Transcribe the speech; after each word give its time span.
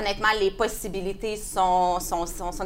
honnêtement, 0.00 0.28
les 0.40 0.50
possibilités 0.50 1.36
sont, 1.36 1.98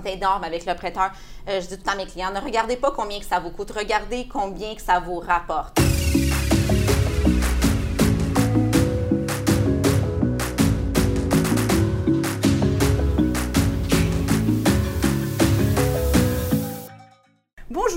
énormes 0.04 0.44
avec 0.44 0.67
le 0.67 0.75
prêteur. 0.75 1.10
je 1.46 1.66
dis 1.66 1.78
tout 1.78 1.90
à 1.90 1.96
mes 1.96 2.06
clients, 2.06 2.32
ne 2.32 2.40
regardez 2.40 2.76
pas 2.76 2.90
combien 2.90 3.18
que 3.18 3.26
ça 3.26 3.40
vous 3.40 3.50
coûte, 3.50 3.70
regardez 3.76 4.29
combien 4.30 4.74
que 4.74 4.82
ça 4.82 5.00
vous 5.00 5.18
rapporte. 5.18 5.93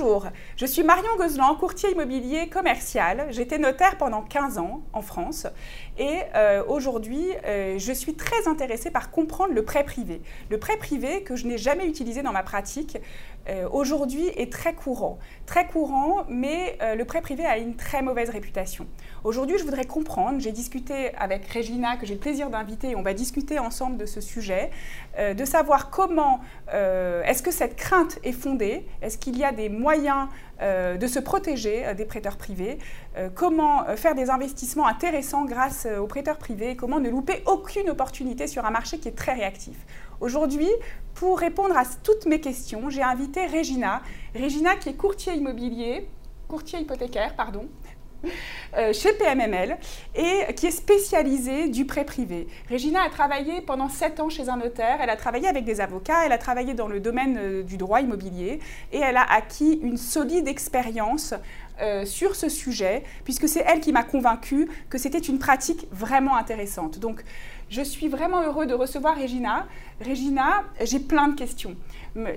Bonjour, 0.08 0.28
je 0.56 0.66
suis 0.66 0.84
Marion 0.84 1.18
Gozlan, 1.18 1.56
courtier 1.56 1.92
immobilier 1.92 2.48
commercial. 2.48 3.28
J'étais 3.32 3.58
notaire 3.58 3.98
pendant 3.98 4.22
15 4.22 4.58
ans 4.58 4.82
en 4.94 5.02
France 5.02 5.48
et 5.98 6.20
euh, 6.34 6.64
aujourd'hui, 6.66 7.26
euh, 7.46 7.78
je 7.78 7.92
suis 7.92 8.14
très 8.14 8.48
intéressée 8.48 8.90
par 8.90 9.12
comprendre 9.12 9.54
le 9.54 9.66
prêt 9.66 9.84
privé. 9.84 10.22
Le 10.50 10.60
prêt 10.60 10.78
privé 10.78 11.24
que 11.24 11.36
je 11.36 11.46
n'ai 11.46 11.58
jamais 11.58 11.86
utilisé 11.86 12.22
dans 12.22 12.32
ma 12.32 12.44
pratique 12.44 12.98
euh, 13.50 13.68
aujourd'hui 13.72 14.28
est 14.36 14.52
très 14.52 14.74
courant. 14.74 15.20
Très 15.46 15.66
courant, 15.68 16.26
mais 16.28 16.78
le 16.98 17.04
prêt 17.06 17.22
privé 17.22 17.46
a 17.46 17.58
une 17.58 17.76
très 17.76 18.02
mauvaise 18.02 18.30
réputation. 18.30 18.86
Aujourd'hui, 19.24 19.58
je 19.58 19.64
voudrais 19.64 19.86
comprendre, 19.86 20.40
j'ai 20.42 20.52
discuté 20.52 21.16
avec 21.16 21.48
Regina, 21.48 21.96
que 21.96 22.06
j'ai 22.06 22.16
le 22.16 22.20
plaisir 22.20 22.50
d'inviter, 22.50 22.96
on 22.96 23.02
va 23.02 23.14
discuter 23.14 23.58
ensemble 23.58 23.96
de 23.96 24.06
ce 24.06 24.20
sujet, 24.20 24.72
de 25.18 25.46
savoir 25.46 25.90
comment, 25.90 26.42
est-ce 26.74 27.42
que 27.42 27.52
cette 27.52 27.78
crainte 27.78 28.20
est 28.26 28.34
fondée, 28.34 28.86
est-ce 29.02 29.18
qu'il 29.18 29.38
y 29.38 29.46
a 29.46 29.54
des 29.54 29.70
moyens 29.70 30.28
euh, 30.60 30.98
de 30.98 31.06
se 31.06 31.20
protéger 31.20 31.86
euh, 31.86 31.94
des 31.94 32.06
prêteurs 32.06 32.36
privés, 32.36 32.80
euh, 33.16 33.30
comment 33.32 33.86
faire 33.96 34.16
des 34.16 34.32
investissements 34.32 34.88
intéressants 34.88 35.46
grâce 35.46 35.86
aux 35.86 36.08
prêteurs 36.08 36.40
privés, 36.40 36.76
comment 36.76 37.00
ne 37.00 37.12
louper 37.12 37.44
aucune 37.46 37.92
opportunité 37.92 38.48
sur 38.48 38.66
un 38.66 38.72
marché 38.72 38.98
qui 38.98 39.08
est 39.08 39.16
très 39.16 39.34
réactif. 39.34 39.78
Aujourd'hui, 40.20 40.70
pour 41.14 41.38
répondre 41.38 41.78
à 41.78 41.84
toutes 42.04 42.26
mes 42.26 42.42
questions, 42.42 42.90
j'ai 42.90 43.04
invité 43.04 43.46
Regina. 43.46 44.02
Regina 44.36 44.76
qui 44.76 44.90
est 44.90 44.94
courtier 44.96 45.34
immobilier, 45.34 46.10
courtier 46.48 46.80
hypothécaire, 46.80 47.36
pardon, 47.36 47.68
euh, 48.78 48.94
chez 48.94 49.14
PMML 49.14 49.78
et 50.16 50.54
qui 50.56 50.68
est 50.68 50.72
spécialisée 50.72 51.70
du 51.70 51.86
prêt 51.86 52.06
privé. 52.06 52.48
Régina 52.70 53.04
a 53.04 53.10
travaillé 53.10 53.62
pendant 53.62 53.90
sept 53.90 54.20
ans 54.20 54.30
chez 54.30 54.50
un 54.50 54.58
notaire, 54.58 54.98
elle 55.02 55.10
a 55.10 55.16
travaillé 55.16 55.48
avec 55.48 55.66
des 55.66 55.82
avocats, 55.82 56.26
elle 56.26 56.32
a 56.32 56.38
travaillé 56.38 56.74
dans 56.74 56.88
le 56.88 57.00
domaine 57.00 57.38
euh, 57.40 57.64
du 57.64 57.78
droit 57.78 58.02
immobilier 58.02 58.60
et 58.92 59.00
elle 59.00 59.18
a 59.18 59.24
acquis 59.32 59.80
une 59.82 59.98
solide 59.98 60.48
expérience 60.48 61.34
euh, 61.80 62.06
sur 62.06 62.36
ce 62.36 62.50
sujet, 62.50 63.04
puisque 63.24 63.48
c'est 63.48 63.64
elle 63.68 63.82
qui 63.82 63.92
m'a 63.92 64.02
convaincue 64.02 64.68
que 64.90 64.98
c'était 64.98 65.20
une 65.20 65.38
pratique 65.38 65.88
vraiment 65.92 66.36
intéressante. 66.36 66.98
Donc, 66.98 67.24
je 67.70 67.84
suis 67.84 68.08
vraiment 68.08 68.42
heureux 68.42 68.66
de 68.66 68.74
recevoir 68.74 69.16
Régina. 69.16 69.68
Régina, 70.02 70.64
j'ai 70.82 71.00
plein 71.00 71.28
de 71.28 71.36
questions. 71.36 71.76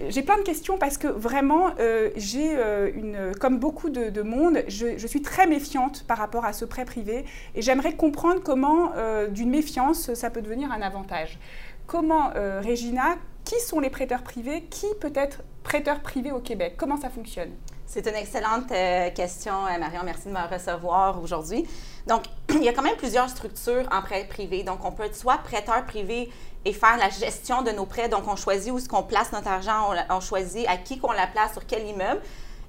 J'ai 0.08 0.22
plein 0.22 0.38
de 0.38 0.42
questions 0.42 0.76
parce 0.78 0.98
que 0.98 1.08
vraiment, 1.08 1.70
euh, 1.78 2.10
j'ai 2.16 2.56
euh, 2.56 2.90
une, 2.94 3.34
comme 3.38 3.58
beaucoup 3.58 3.88
de, 3.88 4.22
monde, 4.22 4.62
je, 4.68 5.06
suis 5.06 5.22
très 5.22 5.46
méfiante 5.46 6.04
par 6.06 6.18
rapport 6.18 6.44
à 6.44 6.52
ce 6.52 6.64
prêt 6.64 6.84
privé 6.84 7.24
et 7.54 7.62
j'aimerais 7.62 7.94
comprendre 7.94 8.42
comment, 8.42 8.92
d'une 9.30 9.50
méfiance, 9.50 10.12
ça 10.14 10.30
peut 10.30 10.42
devenir 10.42 10.70
un 10.72 10.82
avantage. 10.82 11.38
Comment, 11.86 12.30
Régina, 12.60 13.16
qui 13.44 13.58
sont 13.60 13.80
les 13.80 13.90
prêteurs 13.90 14.22
privés 14.22 14.62
Qui 14.70 14.86
peut 15.00 15.12
être 15.14 15.42
prêteur 15.62 16.00
privé 16.00 16.30
au 16.30 16.40
Québec? 16.40 16.74
Comment 16.76 16.96
ça 16.96 17.10
fonctionne? 17.10 17.50
C'est 17.90 18.06
une 18.06 18.14
excellente 18.14 18.70
euh, 18.70 19.10
question, 19.10 19.66
euh, 19.66 19.76
Marion. 19.76 20.02
Merci 20.04 20.28
de 20.28 20.32
me 20.32 20.48
recevoir 20.48 21.20
aujourd'hui. 21.20 21.66
Donc, 22.06 22.22
il 22.48 22.62
y 22.62 22.68
a 22.68 22.72
quand 22.72 22.82
même 22.82 22.96
plusieurs 22.96 23.28
structures 23.28 23.88
en 23.90 24.00
prêt 24.00 24.24
privé. 24.30 24.62
Donc, 24.62 24.84
on 24.84 24.92
peut 24.92 25.02
être 25.02 25.16
soit 25.16 25.38
prêteur 25.38 25.84
privé 25.84 26.30
et 26.64 26.72
faire 26.72 26.96
la 26.98 27.10
gestion 27.10 27.62
de 27.62 27.72
nos 27.72 27.86
prêts. 27.86 28.08
Donc, 28.08 28.28
on 28.28 28.36
choisit 28.36 28.72
où 28.72 28.78
est-ce 28.78 28.88
qu'on 28.88 29.02
place 29.02 29.32
notre 29.32 29.48
argent, 29.48 29.90
on, 30.08 30.20
choisit 30.20 30.68
à 30.68 30.76
qui 30.76 30.98
qu'on 30.98 31.10
la 31.10 31.26
place, 31.26 31.52
sur 31.52 31.66
quel 31.66 31.84
immeuble. 31.84 32.22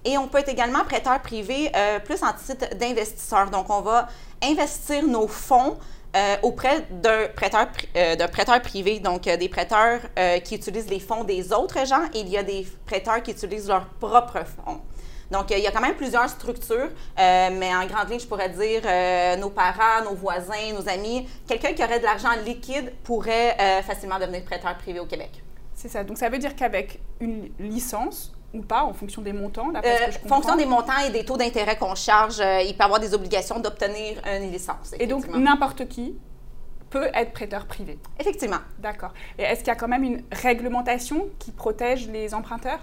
Et 0.05 0.17
on 0.17 0.27
peut 0.27 0.39
être 0.39 0.49
également 0.49 0.83
prêteur 0.85 1.21
privé 1.21 1.69
euh, 1.75 1.99
plus 1.99 2.23
en 2.23 2.33
titre 2.33 2.75
d'investisseur. 2.75 3.51
Donc, 3.51 3.69
on 3.69 3.81
va 3.81 4.07
investir 4.43 5.05
nos 5.05 5.27
fonds 5.27 5.77
auprès 6.41 6.85
d'un 6.89 7.27
prêteur, 7.33 7.67
prêteur 8.33 8.61
privé, 8.61 8.99
donc 8.99 9.21
des 9.21 9.47
prêteurs 9.47 10.01
qui 10.43 10.55
utilisent 10.55 10.89
les 10.89 10.99
fonds 10.99 11.23
des 11.23 11.53
autres 11.53 11.85
gens 11.87 12.03
et 12.13 12.19
il 12.19 12.27
y 12.27 12.37
a 12.37 12.43
des 12.43 12.67
prêteurs 12.85 13.23
qui 13.23 13.31
utilisent 13.31 13.69
leurs 13.69 13.85
propres 13.85 14.43
fonds. 14.43 14.81
Donc, 15.31 15.49
il 15.51 15.59
y 15.59 15.67
a 15.67 15.71
quand 15.71 15.81
même 15.81 15.95
plusieurs 15.95 16.29
structures, 16.29 16.89
euh, 17.19 17.49
mais 17.53 17.73
en 17.73 17.85
grande 17.85 18.09
ligne, 18.09 18.19
je 18.19 18.27
pourrais 18.27 18.49
dire 18.49 18.81
euh, 18.85 19.37
nos 19.37 19.49
parents, 19.49 20.03
nos 20.03 20.15
voisins, 20.15 20.73
nos 20.73 20.87
amis, 20.89 21.27
quelqu'un 21.47 21.73
qui 21.73 21.83
aurait 21.83 21.99
de 21.99 22.03
l'argent 22.03 22.29
liquide 22.45 22.91
pourrait 23.03 23.55
euh, 23.59 23.81
facilement 23.81 24.19
devenir 24.19 24.43
prêteur 24.43 24.77
privé 24.77 24.99
au 24.99 25.05
Québec. 25.05 25.41
C'est 25.73 25.87
ça. 25.87 26.03
Donc, 26.03 26.17
ça 26.17 26.29
veut 26.29 26.37
dire 26.37 26.55
qu'avec 26.55 26.99
une 27.21 27.49
licence, 27.59 28.33
ou 28.53 28.61
pas, 28.61 28.83
en 28.83 28.93
fonction 28.93 29.21
des 29.21 29.31
montants, 29.31 29.71
comprends. 29.71 30.27
fonction 30.27 30.55
des 30.57 30.65
montants 30.65 30.99
et 31.07 31.11
des 31.11 31.23
taux 31.23 31.37
d'intérêt 31.37 31.77
qu'on 31.77 31.95
charge, 31.95 32.39
il 32.39 32.75
peut 32.77 32.83
avoir 32.83 32.99
des 32.99 33.13
obligations 33.13 33.59
d'obtenir 33.59 34.21
une 34.25 34.51
licence. 34.51 34.93
Et 34.99 35.07
donc, 35.07 35.27
n'importe 35.29 35.87
qui 35.87 36.17
peut 36.89 37.07
être 37.13 37.31
prêteur 37.31 37.65
privé. 37.65 37.97
Effectivement. 38.19 38.59
D'accord. 38.79 39.13
Et 39.39 39.43
est-ce 39.43 39.59
qu'il 39.59 39.69
y 39.69 39.71
a 39.71 39.75
quand 39.75 39.87
même 39.87 40.03
une 40.03 40.23
réglementation 40.29 41.29
qui 41.39 41.51
protège 41.51 42.09
les 42.09 42.33
emprunteurs? 42.33 42.81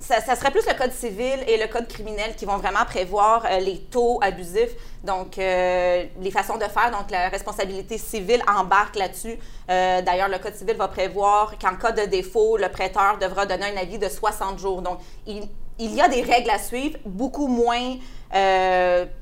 Ça, 0.00 0.36
serait 0.36 0.50
plus 0.50 0.66
le 0.66 0.74
code 0.74 0.92
civil 0.92 1.38
et 1.46 1.56
le 1.56 1.66
code 1.66 1.88
criminel 1.88 2.34
qui 2.36 2.44
vont 2.44 2.56
vraiment 2.56 2.84
prévoir 2.84 3.44
euh, 3.46 3.58
les 3.58 3.78
taux 3.78 4.18
abusifs, 4.22 4.72
donc 5.02 5.38
euh, 5.38 6.04
les 6.20 6.30
façons 6.30 6.56
de 6.56 6.64
faire. 6.64 6.90
Donc, 6.90 7.10
la 7.10 7.28
responsabilité 7.28 7.96
civile 7.98 8.42
embarque 8.46 8.96
là-dessus. 8.96 9.38
Euh, 9.70 10.02
d'ailleurs, 10.02 10.28
le 10.28 10.38
code 10.38 10.54
civil 10.54 10.76
va 10.76 10.88
prévoir 10.88 11.58
qu'en 11.58 11.76
cas 11.76 11.92
de 11.92 12.02
défaut, 12.02 12.56
le 12.56 12.68
prêteur 12.68 13.18
devra 13.18 13.46
donner 13.46 13.66
un 13.66 13.76
avis 13.80 13.98
de 13.98 14.08
60 14.08 14.58
jours. 14.58 14.82
Donc, 14.82 14.98
il, 15.26 15.48
y 15.78 16.00
a 16.00 16.08
des 16.08 16.22
règles 16.22 16.50
à 16.50 16.58
suivre, 16.58 16.98
beaucoup 17.06 17.48
moins 17.48 17.96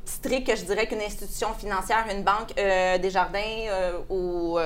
strictes 0.04 0.46
que 0.46 0.56
je 0.56 0.64
dirais 0.64 0.86
qu'une 0.86 1.02
institution 1.02 1.48
financière, 1.52 2.06
une 2.10 2.22
banque, 2.22 2.54
des 2.56 3.10
jardins 3.10 3.68
ou 4.08 4.58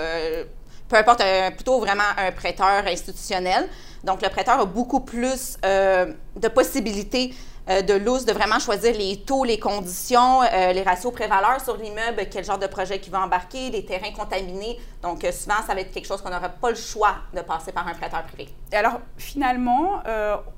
peu 0.88 0.96
importe, 0.96 1.22
plutôt 1.56 1.80
vraiment 1.80 2.04
un 2.16 2.32
prêteur 2.32 2.86
institutionnel. 2.86 3.68
Donc, 4.04 4.22
le 4.22 4.28
prêteur 4.28 4.60
a 4.60 4.64
beaucoup 4.64 5.00
plus 5.00 5.56
euh, 5.64 6.12
de 6.36 6.48
possibilités 6.48 7.34
euh, 7.68 7.82
de 7.82 7.94
loose, 7.94 8.24
de 8.24 8.32
vraiment 8.32 8.58
choisir 8.58 8.94
les 8.96 9.18
taux, 9.18 9.44
les 9.44 9.58
conditions, 9.58 10.42
euh, 10.42 10.72
les 10.72 10.82
ratios 10.82 11.12
prévaleurs 11.12 11.60
sur 11.60 11.76
l'immeuble, 11.76 12.26
quel 12.30 12.44
genre 12.44 12.58
de 12.58 12.66
projet 12.66 13.00
qui 13.00 13.10
va 13.10 13.22
embarquer, 13.22 13.70
les 13.70 13.84
terrains 13.84 14.12
contaminés. 14.12 14.78
Donc, 15.02 15.26
souvent, 15.32 15.62
ça 15.66 15.74
va 15.74 15.80
être 15.80 15.92
quelque 15.92 16.06
chose 16.06 16.22
qu'on 16.22 16.30
n'aura 16.30 16.48
pas 16.48 16.70
le 16.70 16.76
choix 16.76 17.16
de 17.34 17.40
passer 17.40 17.72
par 17.72 17.86
un 17.86 17.94
prêteur 17.94 18.22
privé. 18.24 18.48
Et 18.72 18.76
alors, 18.76 19.00
finalement, 19.16 20.02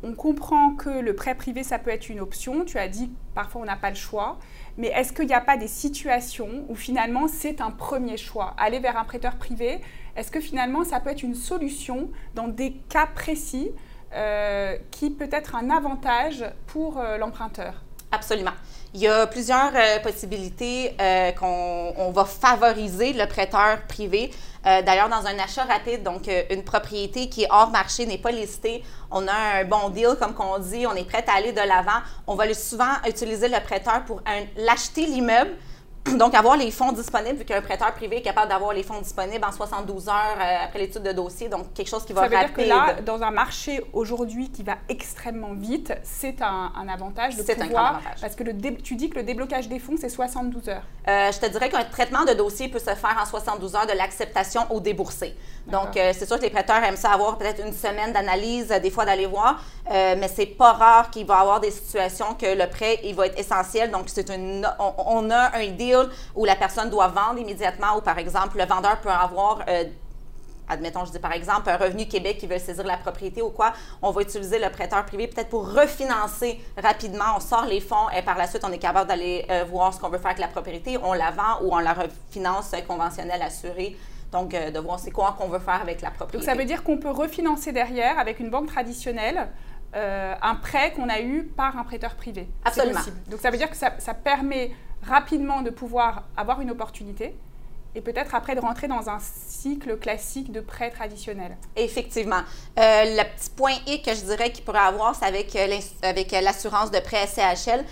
on 0.02 0.14
comprend 0.14 0.74
que 0.74 0.88
le 0.88 1.14
prêt 1.14 1.34
privé, 1.34 1.62
ça 1.62 1.78
peut 1.78 1.90
être 1.90 2.08
une 2.08 2.20
option. 2.20 2.64
Tu 2.64 2.78
as 2.78 2.88
dit 2.88 3.10
parfois 3.38 3.60
on 3.60 3.64
n'a 3.64 3.76
pas 3.76 3.90
le 3.90 3.96
choix. 3.96 4.36
Mais 4.78 4.88
est-ce 4.88 5.12
qu'il 5.12 5.26
n'y 5.26 5.34
a 5.34 5.40
pas 5.40 5.56
des 5.56 5.68
situations 5.68 6.64
où 6.68 6.74
finalement 6.74 7.28
c'est 7.28 7.60
un 7.60 7.70
premier 7.70 8.16
choix? 8.16 8.54
Aller 8.58 8.80
vers 8.80 8.96
un 8.96 9.04
prêteur 9.04 9.36
privé, 9.36 9.80
est-ce 10.16 10.32
que 10.32 10.40
finalement 10.40 10.82
ça 10.82 10.98
peut 10.98 11.10
être 11.10 11.22
une 11.22 11.36
solution 11.36 12.10
dans 12.34 12.48
des 12.48 12.72
cas 12.88 13.06
précis 13.06 13.70
euh, 13.70 13.78
qui 14.90 15.10
peut 15.10 15.28
être 15.30 15.54
un 15.54 15.70
avantage 15.70 16.44
pour 16.66 16.98
euh, 16.98 17.18
l'emprunteur 17.18 17.74
Absolument. 18.10 18.52
Il 18.94 19.00
y 19.00 19.06
a 19.06 19.26
plusieurs 19.26 19.70
euh, 19.74 19.98
possibilités 20.00 20.96
qu'on 21.38 22.10
va 22.10 22.24
favoriser 22.24 23.12
le 23.12 23.26
prêteur 23.26 23.82
privé. 23.86 24.30
D'ailleurs, 24.64 25.08
dans 25.08 25.24
un 25.26 25.38
achat 25.38 25.64
rapide, 25.64 26.02
donc 26.02 26.28
une 26.50 26.62
propriété 26.62 27.30
qui 27.30 27.44
est 27.44 27.48
hors 27.50 27.70
marché, 27.70 28.04
n'est 28.04 28.18
pas 28.18 28.32
listée, 28.32 28.82
on 29.10 29.26
a 29.26 29.60
un 29.60 29.64
bon 29.64 29.88
deal, 29.88 30.16
comme 30.18 30.34
qu'on 30.34 30.58
dit, 30.58 30.86
on 30.86 30.94
est 30.94 31.06
prêt 31.06 31.24
à 31.26 31.36
aller 31.36 31.52
de 31.52 31.60
l'avant, 31.60 32.00
on 32.26 32.34
va 32.34 32.52
souvent 32.52 32.92
utiliser 33.06 33.48
le 33.48 33.60
prêteur 33.60 34.04
pour 34.04 34.20
l'acheter 34.56 35.06
l'immeuble, 35.06 35.52
donc, 36.16 36.34
avoir 36.34 36.56
les 36.56 36.70
fonds 36.70 36.92
disponibles, 36.92 37.38
vu 37.38 37.44
qu'un 37.44 37.60
prêteur 37.60 37.92
privé 37.94 38.18
est 38.18 38.22
capable 38.22 38.48
d'avoir 38.48 38.72
les 38.72 38.82
fonds 38.82 39.00
disponibles 39.00 39.44
en 39.44 39.52
72 39.52 40.08
heures 40.08 40.14
euh, 40.38 40.64
après 40.64 40.80
l'étude 40.80 41.02
de 41.02 41.12
dossier, 41.12 41.48
donc 41.48 41.72
quelque 41.74 41.88
chose 41.88 42.04
qui 42.04 42.12
va 42.12 42.22
Ça 42.22 42.28
veut 42.28 42.36
dire 42.36 42.52
que 42.52 42.62
là, 42.62 43.00
dans 43.04 43.22
un 43.22 43.30
marché 43.30 43.82
aujourd'hui 43.92 44.50
qui 44.50 44.62
va 44.62 44.76
extrêmement 44.88 45.54
vite, 45.54 45.92
c'est 46.02 46.40
un, 46.42 46.70
avantage 46.88 47.36
de 47.36 47.42
pouvoir... 47.42 47.58
C'est 47.58 47.74
un 47.74 47.78
avantage. 47.78 48.20
Parce 48.20 48.34
que 48.34 48.44
le 48.44 48.52
tu 48.82 48.96
dis 48.96 49.10
que 49.10 49.16
le 49.16 49.22
déblocage 49.22 49.68
des 49.68 49.78
fonds, 49.78 49.96
c'est 49.98 50.08
72 50.08 50.68
heures. 50.68 50.82
Euh, 51.08 51.32
je 51.32 51.38
te 51.38 51.46
dirais 51.46 51.68
qu'un 51.68 51.84
traitement 51.84 52.24
de 52.24 52.32
dossier 52.32 52.68
peut 52.68 52.78
se 52.78 52.94
faire 52.94 53.16
en 53.20 53.26
72 53.26 53.74
heures 53.74 53.86
de 53.86 53.92
l'acceptation 53.92 54.62
au 54.70 54.80
déboursé. 54.80 55.34
Donc, 55.66 55.96
euh, 55.96 56.12
c'est 56.16 56.26
sûr 56.26 56.36
que 56.36 56.42
les 56.42 56.50
prêteurs 56.50 56.82
aiment 56.82 56.96
ça 56.96 57.10
avoir 57.10 57.38
peut-être 57.38 57.64
une 57.64 57.72
semaine 57.72 58.12
d'analyse, 58.12 58.68
des 58.68 58.90
fois 58.90 59.04
d'aller 59.04 59.26
voir, 59.26 59.62
mais 59.90 60.28
c'est 60.28 60.46
pas 60.46 60.72
rare 60.72 61.10
qu'il 61.10 61.26
va 61.26 61.38
y 61.38 61.40
avoir 61.40 61.60
des 61.60 61.70
situations 61.70 62.34
que 62.34 62.46
le 62.46 62.68
prêt, 62.68 63.00
il 63.04 63.14
va 63.14 63.26
être 63.26 63.38
essentiel. 63.38 63.90
Donc, 63.90 64.04
c'est 64.08 64.30
une, 64.30 64.68
on, 64.78 64.92
on 65.06 65.30
a 65.30 65.56
un 65.56 65.66
deal 65.88 66.08
où 66.34 66.44
la 66.44 66.56
personne 66.56 66.90
doit 66.90 67.08
vendre 67.08 67.38
immédiatement 67.38 67.96
ou 67.96 68.00
par 68.00 68.18
exemple 68.18 68.58
le 68.58 68.64
vendeur 68.64 69.00
peut 69.00 69.10
avoir 69.10 69.60
euh, 69.68 69.84
admettons, 70.68 71.04
je 71.04 71.12
dis 71.12 71.18
par 71.18 71.32
exemple, 71.32 71.70
un 71.70 71.76
revenu 71.76 72.06
Québec 72.06 72.38
qui 72.38 72.46
veut 72.46 72.58
saisir 72.58 72.84
la 72.84 72.96
propriété 72.96 73.42
ou 73.42 73.50
quoi, 73.50 73.72
on 74.02 74.10
va 74.10 74.22
utiliser 74.22 74.58
le 74.58 74.70
prêteur 74.70 75.04
privé 75.06 75.26
peut-être 75.26 75.48
pour 75.48 75.72
refinancer 75.72 76.60
rapidement. 76.76 77.24
On 77.36 77.40
sort 77.40 77.64
les 77.66 77.80
fonds 77.80 78.10
et 78.16 78.22
par 78.22 78.36
la 78.36 78.46
suite, 78.46 78.64
on 78.64 78.72
est 78.72 78.78
capable 78.78 79.08
d'aller 79.08 79.46
euh, 79.50 79.64
voir 79.64 79.94
ce 79.94 80.00
qu'on 80.00 80.10
veut 80.10 80.18
faire 80.18 80.32
avec 80.32 80.40
la 80.40 80.48
propriété. 80.48 80.98
On 81.02 81.14
la 81.14 81.30
vend 81.30 81.62
ou 81.62 81.74
on 81.74 81.78
la 81.78 81.94
refinance 81.94 82.72
conventionnelle 82.86 83.42
assurée. 83.42 83.96
Donc, 84.30 84.50
de 84.50 84.78
voir 84.78 84.98
c'est 84.98 85.10
quoi 85.10 85.34
qu'on 85.38 85.48
veut 85.48 85.58
faire 85.58 85.80
avec 85.80 86.02
la 86.02 86.10
propriété. 86.10 86.36
Donc, 86.36 86.44
ça 86.44 86.54
veut 86.54 86.66
dire 86.66 86.84
qu'on 86.84 86.98
peut 86.98 87.10
refinancer 87.10 87.72
derrière 87.72 88.18
avec 88.18 88.40
une 88.40 88.50
banque 88.50 88.66
traditionnelle 88.66 89.48
un 89.94 90.54
prêt 90.56 90.92
qu'on 90.92 91.08
a 91.08 91.18
eu 91.20 91.44
par 91.44 91.78
un 91.78 91.82
prêteur 91.82 92.14
privé. 92.14 92.46
Absolument. 92.62 93.00
Donc, 93.30 93.40
ça 93.40 93.50
veut 93.50 93.56
dire 93.56 93.70
que 93.70 93.76
ça, 93.76 93.92
ça 93.98 94.12
permet 94.12 94.72
rapidement 95.02 95.62
de 95.62 95.70
pouvoir 95.70 96.24
avoir 96.36 96.60
une 96.60 96.70
opportunité 96.70 97.34
et 97.94 98.00
peut-être 98.00 98.34
après 98.34 98.54
de 98.54 98.60
rentrer 98.60 98.86
dans 98.86 99.08
un 99.08 99.18
cycle 99.20 99.96
classique 99.96 100.52
de 100.52 100.60
prêt 100.60 100.90
traditionnel. 100.90 101.56
Effectivement. 101.74 102.42
Euh, 102.78 103.04
le 103.04 103.22
petit 103.34 103.50
point 103.50 103.72
I 103.86 104.02
que 104.02 104.14
je 104.14 104.20
dirais 104.20 104.52
qu'il 104.52 104.64
pourrait 104.64 104.78
avoir, 104.78 105.14
c'est 105.14 105.24
avec, 105.24 105.54
euh, 105.56 105.78
euh, 106.04 106.40
l'assurance 106.40 106.90
de 106.90 107.00
prêt 107.00 107.26
SCHL. 107.26 107.84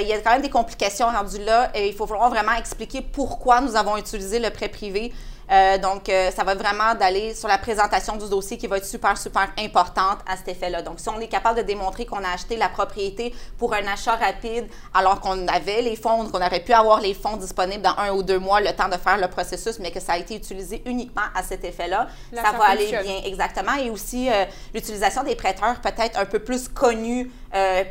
il 0.00 0.06
y 0.06 0.12
a 0.12 0.20
quand 0.20 0.32
même 0.32 0.42
des 0.42 0.50
complications 0.50 1.06
rendues 1.06 1.42
là 1.44 1.70
et 1.74 1.88
il 1.88 1.94
faut 1.94 2.06
vraiment 2.06 2.52
expliquer 2.58 3.00
pourquoi 3.00 3.60
nous 3.60 3.76
avons 3.76 3.96
utilisé 3.96 4.38
le 4.38 4.50
prêt 4.50 4.68
privé 4.68 5.12
euh, 5.50 5.78
donc, 5.78 6.08
euh, 6.08 6.30
ça 6.30 6.44
va 6.44 6.54
vraiment 6.54 6.94
d'aller 6.94 7.34
sur 7.34 7.48
la 7.48 7.58
présentation 7.58 8.16
du 8.16 8.28
dossier 8.28 8.56
qui 8.56 8.68
va 8.68 8.76
être 8.76 8.86
super, 8.86 9.18
super 9.18 9.48
importante 9.58 10.18
à 10.26 10.36
cet 10.36 10.48
effet-là. 10.48 10.82
Donc, 10.82 11.00
si 11.00 11.08
on 11.08 11.18
est 11.18 11.26
capable 11.26 11.58
de 11.58 11.64
démontrer 11.64 12.06
qu'on 12.06 12.22
a 12.22 12.30
acheté 12.32 12.56
la 12.56 12.68
propriété 12.68 13.34
pour 13.58 13.74
un 13.74 13.84
achat 13.86 14.14
rapide, 14.14 14.68
alors 14.94 15.20
qu'on 15.20 15.48
avait 15.48 15.82
les 15.82 15.96
fonds, 15.96 16.28
qu'on 16.28 16.40
aurait 16.40 16.60
pu 16.60 16.72
avoir 16.72 17.00
les 17.00 17.14
fonds 17.14 17.36
disponibles 17.36 17.82
dans 17.82 17.96
un 17.98 18.12
ou 18.12 18.22
deux 18.22 18.38
mois, 18.38 18.60
le 18.60 18.72
temps 18.72 18.88
de 18.88 18.96
faire 18.96 19.18
le 19.18 19.26
processus, 19.26 19.80
mais 19.80 19.90
que 19.90 19.98
ça 19.98 20.12
a 20.12 20.18
été 20.18 20.36
utilisé 20.36 20.82
uniquement 20.86 21.22
à 21.34 21.42
cet 21.42 21.64
effet-là, 21.64 22.06
ça, 22.32 22.52
va 22.52 22.66
aller 22.66 22.86
bien, 22.86 23.22
exactement. 23.24 23.74
Et 23.74 23.90
aussi, 23.90 24.30
euh, 24.30 24.44
l'utilisation 24.72 25.24
des 25.24 25.34
prêteurs 25.34 25.80
peut-être 25.80 26.16
un 26.16 26.26
peu 26.26 26.38
plus 26.38 26.68
connus 26.68 27.30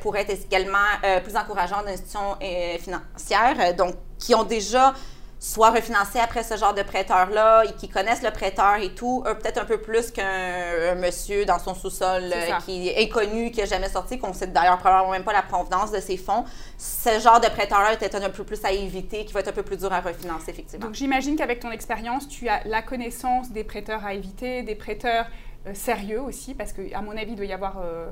pour 0.01 0.15
être 0.15 0.29
également 0.29 0.77
plus 1.23 1.35
encourageant 1.35 1.83
d'institutions 1.83 2.37
financières, 2.79 3.75
donc 3.75 3.95
qui 4.17 4.33
ont 4.33 4.43
déjà 4.43 4.93
soit 5.39 5.71
refinancé 5.71 6.19
après 6.19 6.43
ce 6.43 6.57
genre 6.57 6.73
de 6.73 6.83
prêteur-là 6.83 7.63
et 7.63 7.73
qui 7.73 7.87
connaissent 7.87 8.23
le 8.23 8.31
prêteur 8.31 8.75
et 8.81 8.93
tout, 8.93 9.23
peut-être 9.23 9.57
un 9.57 9.65
peu 9.65 9.79
plus 9.79 10.11
qu'un 10.11 10.95
monsieur 10.95 11.45
dans 11.45 11.59
son 11.59 11.73
sous-sol 11.73 12.23
euh, 12.23 12.51
qui 12.65 12.89
est 12.89 13.03
inconnu, 13.03 13.51
qui 13.51 13.59
n'a 13.59 13.65
jamais 13.65 13.89
sorti, 13.89 14.19
qu'on 14.19 14.33
sait 14.33 14.47
d'ailleurs 14.47 14.77
probablement 14.77 15.11
même 15.11 15.23
pas 15.23 15.33
la 15.33 15.41
provenance 15.41 15.91
de 15.91 15.99
ses 15.99 16.17
fonds. 16.17 16.43
Ce 16.77 17.19
genre 17.19 17.39
de 17.39 17.47
prêteur-là 17.47 17.93
est 17.93 17.97
peut-être 17.97 18.21
un 18.21 18.29
peu 18.29 18.43
plus 18.43 18.63
à 18.65 18.71
éviter, 18.71 19.25
qui 19.25 19.33
va 19.33 19.39
être 19.39 19.49
un 19.49 19.53
peu 19.53 19.63
plus 19.63 19.77
dur 19.77 19.91
à 19.91 20.01
refinancer, 20.01 20.51
effectivement. 20.51 20.85
Donc 20.85 20.95
j'imagine 20.95 21.35
qu'avec 21.35 21.59
ton 21.59 21.71
expérience, 21.71 22.27
tu 22.27 22.49
as 22.49 22.63
la 22.65 22.81
connaissance 22.81 23.51
des 23.51 23.63
prêteurs 23.63 24.05
à 24.05 24.13
éviter, 24.13 24.63
des 24.63 24.75
prêteurs 24.75 25.27
euh, 25.67 25.73
sérieux 25.73 26.21
aussi, 26.21 26.53
parce 26.53 26.73
qu'à 26.73 27.01
mon 27.01 27.11
avis, 27.11 27.31
il 27.31 27.35
doit 27.35 27.45
y 27.45 27.53
avoir 27.53 27.79
euh, 27.79 28.09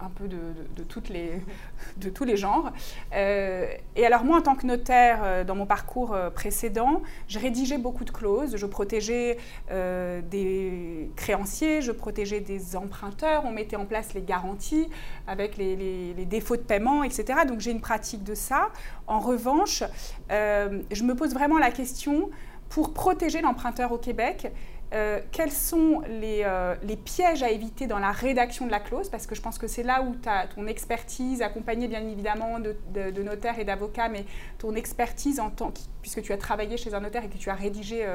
un 0.00 0.08
peu 0.08 0.28
de, 0.28 0.82
toutes 0.84 1.08
les, 1.08 1.42
de, 1.96 2.10
tous 2.10 2.24
les 2.24 2.36
genres. 2.36 2.72
Euh, 3.14 3.66
et 3.96 4.06
alors 4.06 4.24
moi, 4.24 4.38
en 4.38 4.42
tant 4.42 4.54
que 4.54 4.66
notaire, 4.66 5.44
dans 5.44 5.54
mon 5.54 5.66
parcours 5.66 6.16
précédent, 6.34 7.02
je 7.28 7.38
rédigeais 7.38 7.78
beaucoup 7.78 8.04
de 8.04 8.10
clauses, 8.10 8.56
je 8.56 8.66
protégeais 8.66 9.38
des 9.70 11.10
créanciers, 11.16 11.82
je 11.82 11.92
protégeais 11.92 12.40
des 12.40 12.76
emprunteurs, 12.76 13.44
on 13.44 13.52
mettait 13.52 13.76
en 13.76 13.86
place 13.86 14.14
les 14.14 14.22
garanties 14.22 14.88
avec 15.26 15.56
les 15.56 16.14
défauts 16.26 16.56
de 16.56 16.62
paiement, 16.62 17.02
etc. 17.02 17.40
Donc 17.46 17.60
j'ai 17.60 17.70
une 17.70 17.80
pratique 17.80 18.24
de 18.24 18.34
ça. 18.34 18.68
En 19.06 19.20
revanche, 19.20 19.82
je 20.30 21.02
me 21.02 21.14
pose 21.14 21.34
vraiment 21.34 21.58
la 21.58 21.70
question, 21.70 22.30
pour 22.68 22.92
protéger 22.92 23.40
l'emprunteur 23.40 23.92
au 23.92 23.98
Québec, 23.98 24.52
euh, 24.94 25.20
quels 25.32 25.52
sont 25.52 26.02
euh, 26.08 26.74
les, 26.82 26.96
pièges 26.96 27.42
à 27.42 27.50
éviter 27.50 27.86
dans 27.86 27.98
la 27.98 28.10
rédaction 28.10 28.66
de 28.66 28.70
la 28.70 28.80
clause? 28.80 29.10
Parce 29.10 29.26
que 29.26 29.34
je 29.34 29.42
pense 29.42 29.58
que 29.58 29.66
c'est 29.66 29.82
là 29.82 30.02
où 30.02 30.14
as 30.26 30.46
ton 30.46 30.66
expertise, 30.66 31.42
accompagnée 31.42 31.88
bien 31.88 32.06
évidemment 32.06 32.58
de, 32.58 33.22
notaires 33.22 33.58
et 33.58 33.64
d'avocats, 33.64 34.08
mais 34.08 34.24
ton 34.58 34.74
expertise 34.74 35.40
en 35.40 35.50
tant 35.50 35.72
puisque 36.00 36.22
tu 36.22 36.32
as 36.32 36.38
travaillé 36.38 36.78
chez 36.78 36.94
un 36.94 37.00
notaire 37.00 37.24
et 37.24 37.28
que 37.28 37.36
tu 37.36 37.50
as 37.50 37.54
rédigé 37.54 38.06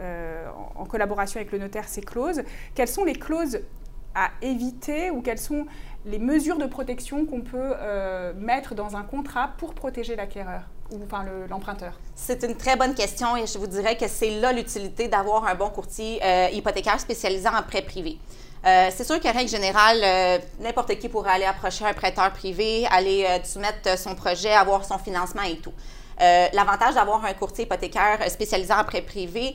euh, 0.00 0.48
en, 0.76 0.86
collaboration 0.86 1.38
avec 1.38 1.52
le 1.52 1.58
notaire 1.58 1.88
ces 1.88 2.00
clauses, 2.00 2.42
quelles 2.74 2.88
sont 2.88 3.04
les 3.04 3.14
clauses 3.14 3.60
à 4.14 4.30
éviter 4.40 5.10
ou 5.10 5.20
quelles 5.20 5.38
sont 5.38 5.66
les 6.06 6.18
mesures 6.18 6.56
de 6.56 6.66
protection 6.66 7.26
qu'on 7.26 7.42
peut 7.42 7.74
mettre 8.36 8.74
dans 8.74 8.96
un 8.96 9.02
contrat 9.02 9.52
pour 9.58 9.74
protéger 9.74 10.16
l'acquéreur? 10.16 10.62
Ou 10.90 11.00
enfin 11.04 11.24
l'emprunteur? 11.48 11.92
c'est 12.14 12.42
une 12.44 12.56
très 12.56 12.76
bonne 12.76 12.94
question 12.94 13.36
et 13.36 13.46
je 13.46 13.58
vous 13.58 13.66
dirais 13.66 13.96
que 13.96 14.06
c'est 14.08 14.30
là 14.30 14.52
l'utilité 14.52 15.08
d'avoir 15.08 15.44
un 15.46 15.54
bon 15.54 15.68
courtier 15.68 16.20
euh, 16.24 16.48
hypothécaire 16.52 16.98
spécialisé 17.00 17.48
en 17.48 17.62
prêt 17.62 17.82
privé. 17.82 18.18
Euh, 18.64 18.88
c'est 18.96 19.04
sûr 19.04 19.20
qu'en 19.20 19.32
règle 19.32 19.50
générale, 19.50 20.00
euh, 20.02 20.38
n'importe 20.60 20.98
qui 20.98 21.08
pourrait 21.08 21.32
aller 21.32 21.44
approcher 21.44 21.84
un 21.84 21.92
prêteur 21.92 22.32
privé, 22.32 22.86
aller 22.90 23.26
soumettre 23.44 23.98
son 23.98 24.14
projet, 24.14 24.52
avoir 24.52 24.84
son 24.84 24.98
financement 24.98 25.42
et 25.42 25.58
tout. 25.58 25.74
L'avantage 26.18 26.94
d'avoir 26.94 27.24
un 27.24 27.34
courtier 27.34 27.64
hypothécaire 27.64 28.18
spécialisé 28.30 28.72
en 28.72 28.84
prêt 28.84 29.02
privé 29.02 29.54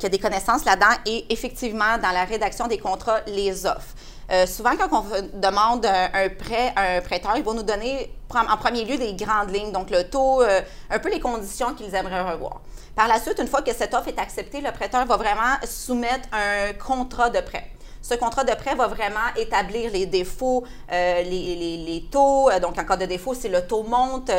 qui 0.00 0.06
a 0.06 0.08
des 0.08 0.18
connaissances 0.18 0.64
là-dedans 0.64 0.96
et 1.04 1.26
effectivement 1.28 1.98
dans 1.98 2.10
la 2.10 2.24
rédaction 2.24 2.66
des 2.66 2.78
contrats 2.78 3.20
les 3.26 3.66
offre. 3.66 3.94
Euh, 4.30 4.46
souvent, 4.46 4.76
quand 4.76 4.88
on 4.92 5.38
demande 5.38 5.86
un, 5.86 6.28
prêt 6.28 6.72
à 6.76 6.96
un 6.96 7.00
prêteur, 7.00 7.36
ils 7.36 7.42
vont 7.42 7.54
nous 7.54 7.62
donner 7.62 8.12
en 8.34 8.56
premier 8.58 8.84
lieu 8.84 8.98
des 8.98 9.14
grandes 9.14 9.50
lignes, 9.54 9.72
donc 9.72 9.90
le 9.90 10.04
taux, 10.04 10.42
euh, 10.42 10.60
un 10.90 10.98
peu 10.98 11.10
les 11.10 11.20
conditions 11.20 11.74
qu'ils 11.74 11.94
aimeraient 11.94 12.32
revoir. 12.32 12.60
Par 12.94 13.08
la 13.08 13.18
suite, 13.18 13.38
une 13.40 13.46
fois 13.46 13.62
que 13.62 13.72
cette 13.72 13.94
offre 13.94 14.08
est 14.08 14.18
acceptée, 14.18 14.60
le 14.60 14.70
prêteur 14.70 15.06
va 15.06 15.16
vraiment 15.16 15.56
soumettre 15.64 16.28
un 16.32 16.74
contrat 16.74 17.30
de 17.30 17.40
prêt. 17.40 17.70
Ce 18.02 18.14
contrat 18.14 18.44
de 18.44 18.54
prêt 18.54 18.74
va 18.74 18.86
vraiment 18.86 19.34
établir 19.36 19.90
les 19.92 20.06
défauts, 20.06 20.64
euh, 20.92 21.22
les, 21.22 21.78
les, 21.86 22.04
taux. 22.10 22.50
donc, 22.60 22.78
en 22.78 22.84
cas 22.84 22.96
de 22.96 23.06
défaut, 23.06 23.34
si 23.34 23.48
le 23.48 23.66
taux 23.66 23.82
monte, 23.82 24.30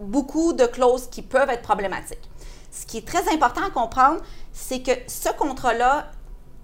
beaucoup 0.00 0.52
de 0.52 0.64
clauses 0.64 1.06
qui 1.10 1.22
peuvent 1.22 1.50
être 1.50 1.62
problématiques. 1.62 2.28
Ce 2.70 2.86
qui 2.86 2.98
est 2.98 3.06
très 3.06 3.32
important 3.32 3.62
à 3.66 3.70
comprendre, 3.70 4.20
c'est 4.52 4.80
que 4.80 4.92
ce 5.06 5.30
contrat-là 5.30 6.10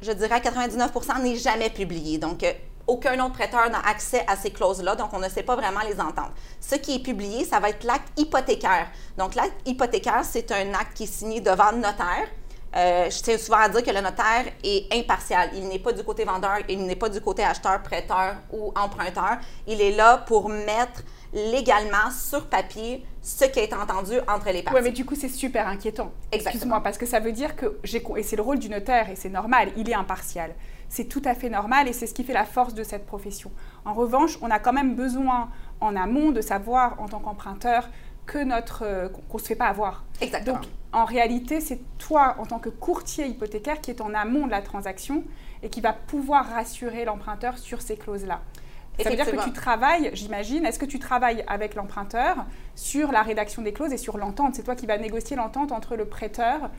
je 0.04 0.12
dirais 0.12 0.34
à 0.34 0.40
99% 0.40 1.22
n'est 1.22 1.36
jamais 1.36 1.70
publié. 1.70 2.18
Donc, 2.18 2.42
euh, 2.42 2.52
aucun 2.86 3.18
autre 3.24 3.32
prêteur 3.32 3.70
n'a 3.70 3.80
accès 3.80 4.24
à 4.28 4.36
ces 4.36 4.50
clauses-là, 4.50 4.94
donc 4.94 5.08
on 5.14 5.18
ne 5.18 5.28
sait 5.28 5.42
pas 5.42 5.56
vraiment 5.56 5.80
les 5.88 5.98
entendre. 5.98 6.32
Ce 6.60 6.74
qui 6.74 6.96
est 6.96 7.02
publié, 7.02 7.44
ça 7.44 7.58
va 7.58 7.70
être 7.70 7.84
l'acte 7.84 8.08
hypothécaire. 8.18 8.88
Donc, 9.16 9.34
l'acte 9.34 9.66
hypothécaire, 9.66 10.22
c'est 10.22 10.52
un 10.52 10.74
acte 10.74 10.94
qui 10.94 11.04
est 11.04 11.12
signé 11.12 11.40
devant 11.40 11.70
le 11.70 11.78
notaire. 11.78 12.28
Euh, 12.76 13.08
je 13.08 13.22
tiens 13.22 13.38
souvent 13.38 13.58
à 13.58 13.68
dire 13.68 13.82
que 13.84 13.90
le 13.90 14.00
notaire 14.00 14.52
est 14.64 14.92
impartial. 14.92 15.50
Il 15.54 15.68
n'est 15.68 15.78
pas 15.78 15.92
du 15.92 16.02
côté 16.02 16.24
vendeur, 16.24 16.58
il 16.68 16.84
n'est 16.84 16.96
pas 16.96 17.08
du 17.08 17.20
côté 17.20 17.44
acheteur, 17.44 17.80
prêteur 17.82 18.36
ou 18.52 18.72
emprunteur. 18.76 19.38
Il 19.66 19.80
est 19.80 19.92
là 19.92 20.18
pour 20.18 20.48
mettre 20.48 21.04
légalement 21.32 22.10
sur 22.10 22.46
papier 22.46 23.04
ce 23.22 23.44
qui 23.44 23.60
est 23.60 23.72
entendu 23.72 24.14
entre 24.28 24.50
les 24.50 24.62
parties. 24.62 24.76
Oui, 24.76 24.84
mais 24.84 24.90
du 24.90 25.04
coup, 25.04 25.14
c'est 25.14 25.28
super 25.28 25.66
inquiétant. 25.68 26.12
Excuse-moi, 26.30 26.80
parce 26.82 26.98
que 26.98 27.06
ça 27.06 27.20
veut 27.20 27.32
dire 27.32 27.56
que 27.56 27.78
j'ai. 27.84 28.02
Et 28.16 28.22
c'est 28.22 28.36
le 28.36 28.42
rôle 28.42 28.58
du 28.58 28.68
notaire, 28.68 29.08
et 29.08 29.16
c'est 29.16 29.30
normal, 29.30 29.70
il 29.76 29.88
est 29.88 29.94
impartial. 29.94 30.54
C'est 30.88 31.06
tout 31.06 31.22
à 31.24 31.34
fait 31.34 31.48
normal, 31.48 31.88
et 31.88 31.92
c'est 31.92 32.06
ce 32.06 32.14
qui 32.14 32.22
fait 32.22 32.32
la 32.32 32.44
force 32.44 32.74
de 32.74 32.84
cette 32.84 33.06
profession. 33.06 33.50
En 33.84 33.94
revanche, 33.94 34.38
on 34.42 34.50
a 34.50 34.58
quand 34.58 34.72
même 34.72 34.94
besoin, 34.94 35.48
en 35.80 35.96
amont, 35.96 36.30
de 36.30 36.40
savoir, 36.40 37.00
en 37.00 37.08
tant 37.08 37.18
qu'emprunteur, 37.18 37.88
que 38.26 38.38
notre 38.38 38.84
euh, 38.84 39.08
qu'on 39.08 39.38
ne 39.38 39.42
se 39.42 39.48
fait 39.48 39.54
pas 39.54 39.66
avoir. 39.66 40.04
Exactement. 40.20 40.58
Donc, 40.58 40.66
en 40.92 41.04
réalité, 41.04 41.60
c'est 41.60 41.80
toi, 41.98 42.36
en 42.38 42.46
tant 42.46 42.58
que 42.58 42.68
courtier 42.68 43.26
hypothécaire, 43.26 43.80
qui 43.80 43.90
est 43.90 44.00
en 44.00 44.14
amont 44.14 44.46
de 44.46 44.50
la 44.50 44.62
transaction 44.62 45.24
et 45.62 45.68
qui 45.68 45.80
va 45.80 45.92
pouvoir 45.92 46.48
rassurer 46.48 47.04
l'emprunteur 47.04 47.58
sur 47.58 47.82
ces 47.82 47.96
clauses-là. 47.96 48.40
Ça 49.02 49.10
veut 49.10 49.16
dire 49.16 49.26
que 49.26 49.42
tu 49.42 49.52
travailles, 49.52 50.10
j'imagine, 50.12 50.64
est-ce 50.64 50.78
que 50.78 50.84
tu 50.84 51.00
travailles 51.00 51.44
avec 51.48 51.74
l'emprunteur 51.74 52.44
sur 52.76 53.10
la 53.10 53.22
rédaction 53.22 53.62
des 53.62 53.72
clauses 53.72 53.92
et 53.92 53.96
sur 53.96 54.18
l'entente? 54.18 54.54
C'est 54.54 54.62
toi 54.62 54.76
qui 54.76 54.86
vas 54.86 54.98
négocier 54.98 55.34
l'entente 55.34 55.72
entre 55.72 55.96
le 55.96 56.04
prêteur 56.04 56.70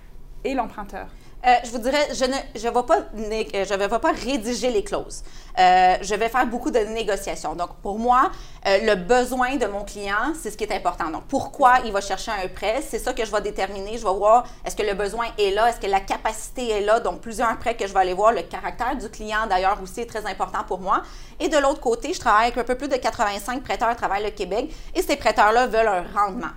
et 0.45 0.53
l'emprunteur 0.53 1.07
euh, 1.45 1.55
je 1.63 1.69
vous 1.69 1.77
dirais, 1.77 2.07
je 2.13 2.25
ne 2.25 2.35
je 2.55 2.67
vais, 2.67 2.83
pas, 2.83 3.05
je 3.13 3.73
vais 3.75 3.99
pas 3.99 4.11
rédiger 4.11 4.71
les 4.71 4.83
clauses. 4.83 5.21
Euh, 5.59 5.95
je 6.01 6.15
vais 6.15 6.27
faire 6.27 6.47
beaucoup 6.47 6.71
de 6.71 6.79
négociations. 6.79 7.53
Donc, 7.53 7.75
pour 7.83 7.99
moi, 7.99 8.31
euh, 8.65 8.79
le 8.81 8.95
besoin 8.95 9.55
de 9.55 9.67
mon 9.67 9.83
client, 9.83 10.33
c'est 10.41 10.49
ce 10.49 10.57
qui 10.57 10.63
est 10.63 10.73
important. 10.73 11.11
Donc, 11.11 11.25
pourquoi 11.27 11.75
il 11.85 11.91
va 11.91 12.01
chercher 12.01 12.31
un 12.31 12.47
prêt, 12.47 12.81
c'est 12.81 12.97
ça 12.97 13.13
que 13.13 13.23
je 13.23 13.31
vais 13.31 13.41
déterminer. 13.41 13.97
Je 13.99 14.05
vais 14.05 14.13
voir 14.13 14.47
est-ce 14.65 14.75
que 14.75 14.81
le 14.81 14.95
besoin 14.95 15.27
est 15.37 15.51
là, 15.51 15.69
est-ce 15.69 15.79
que 15.79 15.85
la 15.85 15.99
capacité 15.99 16.69
est 16.69 16.81
là? 16.81 16.99
Donc, 16.99 17.21
plusieurs 17.21 17.57
prêts 17.59 17.75
que 17.75 17.85
je 17.85 17.93
vais 17.93 17.99
aller 17.99 18.13
voir. 18.13 18.31
Le 18.31 18.41
caractère 18.41 18.95
du 18.95 19.09
client, 19.09 19.45
d'ailleurs, 19.47 19.79
aussi 19.83 20.01
est 20.01 20.09
très 20.09 20.25
important 20.25 20.63
pour 20.67 20.79
moi. 20.79 21.03
Et 21.39 21.47
de 21.47 21.57
l'autre 21.57 21.79
côté, 21.79 22.11
je 22.13 22.19
travaille 22.19 22.47
avec 22.47 22.57
un 22.57 22.63
peu 22.63 22.75
plus 22.75 22.87
de 22.87 22.95
85 22.95 23.61
prêteurs 23.61 23.89
à 23.89 23.95
travers 23.95 24.19
le 24.19 24.31
Québec 24.31 24.73
et 24.95 25.01
ces 25.03 25.15
prêteurs-là 25.15 25.67
veulent 25.67 25.87
un 25.87 26.05
rendement 26.19 26.53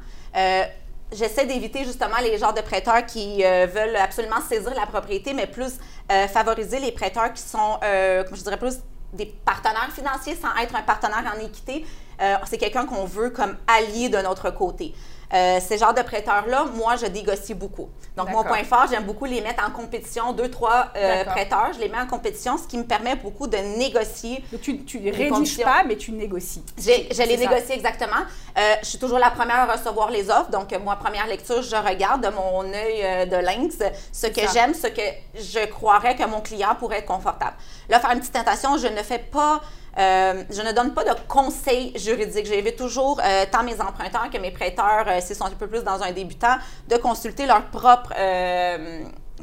j'essaie 1.12 1.46
d'éviter 1.46 1.84
justement 1.84 2.18
les 2.22 2.36
genres 2.38 2.54
de 2.54 2.60
prêteurs 2.60 3.04
qui 3.06 3.44
euh, 3.44 3.66
veulent 3.66 3.96
absolument 3.96 4.40
saisir 4.40 4.72
la 4.74 4.86
propriété, 4.86 5.32
mais 5.32 5.46
plus 5.46 5.74
euh, 6.10 6.28
favoriser 6.28 6.78
les 6.78 6.92
prêteurs 6.92 7.32
qui 7.32 7.42
sont, 7.42 7.78
euh, 7.82 8.24
je 8.32 8.42
dirais 8.42 8.58
plus, 8.58 8.78
des 9.12 9.26
partenaires 9.26 9.90
financiers 9.94 10.34
sans 10.34 10.54
être 10.62 10.76
un 10.76 10.82
partenaire 10.82 11.24
en 11.34 11.40
équité. 11.40 11.86
c'est 12.44 12.58
quelqu'un 12.58 12.84
qu'on 12.84 13.06
veut 13.06 13.30
comme 13.30 13.56
allié 13.66 14.10
de 14.10 14.18
notre 14.18 14.50
côté. 14.50 14.92
Euh, 15.35 15.58
ces 15.61 15.76
genres 15.76 15.94
de 15.94 16.02
prêteurs-là, 16.02 16.66
moi, 16.75 16.97
je 16.97 17.06
négocie 17.06 17.54
beaucoup. 17.54 17.88
Donc, 18.16 18.30
mon 18.30 18.42
point 18.42 18.64
fort, 18.64 18.87
j'aime 18.90 19.04
beaucoup 19.04 19.26
les 19.26 19.40
mettre 19.40 19.64
en 19.66 19.70
compétition. 19.70 20.32
Deux, 20.32 20.50
trois 20.50 20.88
euh, 20.97 21.25
prêteurs, 21.25 21.70
je 21.75 21.80
les 21.80 21.88
mets 21.88 21.99
en 21.99 22.06
compétition, 22.06 22.56
ce 22.56 22.66
qui 22.66 22.78
me 22.78 22.85
permet 22.85 23.14
beaucoup 23.16 23.47
de 23.47 23.56
négocier. 23.56 24.42
Donc, 24.50 24.62
tu 24.62 25.00
ne 25.00 25.12
rédiges 25.12 25.62
pas, 25.62 25.82
mais 25.87 25.97
tu 25.97 26.12
négocies. 26.12 26.64
Je 26.78 27.23
les 27.23 27.37
négocie 27.37 27.73
exactement. 27.73 28.25
Euh, 28.56 28.75
je 28.82 28.87
suis 28.87 28.99
toujours 28.99 29.18
la 29.18 29.30
première 29.30 29.68
à 29.68 29.73
recevoir 29.76 30.11
les 30.11 30.30
offres. 30.30 30.50
Donc, 30.50 30.73
moi, 30.82 30.97
première 30.97 31.26
lecture, 31.26 31.62
je 31.62 31.76
regarde 31.76 32.23
de 32.25 32.30
mon 32.30 32.64
œil 32.73 33.28
de 33.28 33.37
lynx 33.37 33.78
ce 34.12 34.26
que 34.26 34.40
j'aime, 34.52 34.75
ce 34.75 34.87
que 34.87 35.02
je 35.35 35.66
croirais 35.66 36.16
que 36.16 36.25
mon 36.25 36.40
client 36.40 36.75
pourrait 36.78 36.99
être 36.99 37.06
confortable. 37.06 37.54
Là, 37.88 38.00
faire 38.00 38.11
une 38.12 38.20
petite 38.20 38.32
tentation, 38.32 38.78
je 38.78 38.87
ne 38.87 39.02
fais 39.02 39.18
pas 39.18 39.61
euh, 39.99 40.45
je 40.50 40.62
ne 40.62 40.73
donne 40.73 40.95
pas 40.95 41.05
de 41.05 41.11
conseils 41.26 41.93
juridiques. 41.99 42.47
J'invite 42.47 42.76
toujours 42.76 43.21
euh, 43.25 43.45
tant 43.50 43.62
mes 43.62 43.81
emprunteurs 43.81 44.31
que 44.33 44.38
mes 44.38 44.50
prêteurs, 44.50 45.07
euh, 45.09 45.21
s'ils 45.21 45.37
sont 45.37 45.47
un 45.47 45.50
peu 45.50 45.67
plus 45.67 45.83
dans 45.83 46.02
un 46.02 46.12
débutant, 46.12 46.57
de 46.88 46.97
consulter 46.97 47.47
leur 47.47 47.64
propre 47.67 48.12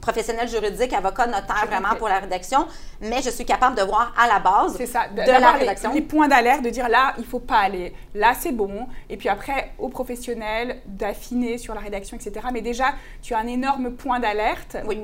professionnel 0.02 0.48
juridique, 0.48 0.94
avocat, 0.94 1.26
notaire, 1.26 1.66
vraiment 1.68 1.96
pour 1.98 2.10
la 2.10 2.20
rédaction, 2.20 2.68
mais 3.00 3.22
je 3.22 3.30
suis 3.30 3.46
capable 3.46 3.78
de 3.78 3.82
voir 3.82 4.14
à 4.18 4.28
la 4.28 4.40
base 4.40 4.78
ça, 4.86 5.08
de, 5.08 5.22
la 5.22 5.52
rédaction. 5.52 5.94
Les, 5.94 6.02
points 6.02 6.28
d'alerte, 6.28 6.62
de 6.64 6.70
dire 6.70 6.90
là, 6.90 7.14
il 7.18 7.22
ne 7.22 7.26
faut 7.26 7.40
pas 7.40 7.60
aller, 7.60 7.94
là, 8.14 8.34
c'est 8.38 8.52
bon, 8.52 8.88
et 9.10 9.16
puis 9.16 9.30
après, 9.30 9.72
aux 9.80 9.88
professionnels, 9.88 10.82
d'affiner 10.86 11.58
sur 11.58 11.74
la 11.74 11.80
rédaction, 11.80 12.18
etc. 12.18 12.48
Mais 12.52 12.62
déjà, 12.62 12.94
tu 13.22 13.34
as 13.34 13.40
un 13.40 13.48
énorme 13.48 13.94
point 13.94 14.20
d'alerte 14.20 14.78
oui 14.86 15.00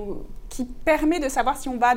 qui 0.52 0.66
permet 0.66 1.22
de 1.22 1.30
savoir 1.30 1.56
si 1.58 1.70
on 1.70 1.78
va, 1.78 1.94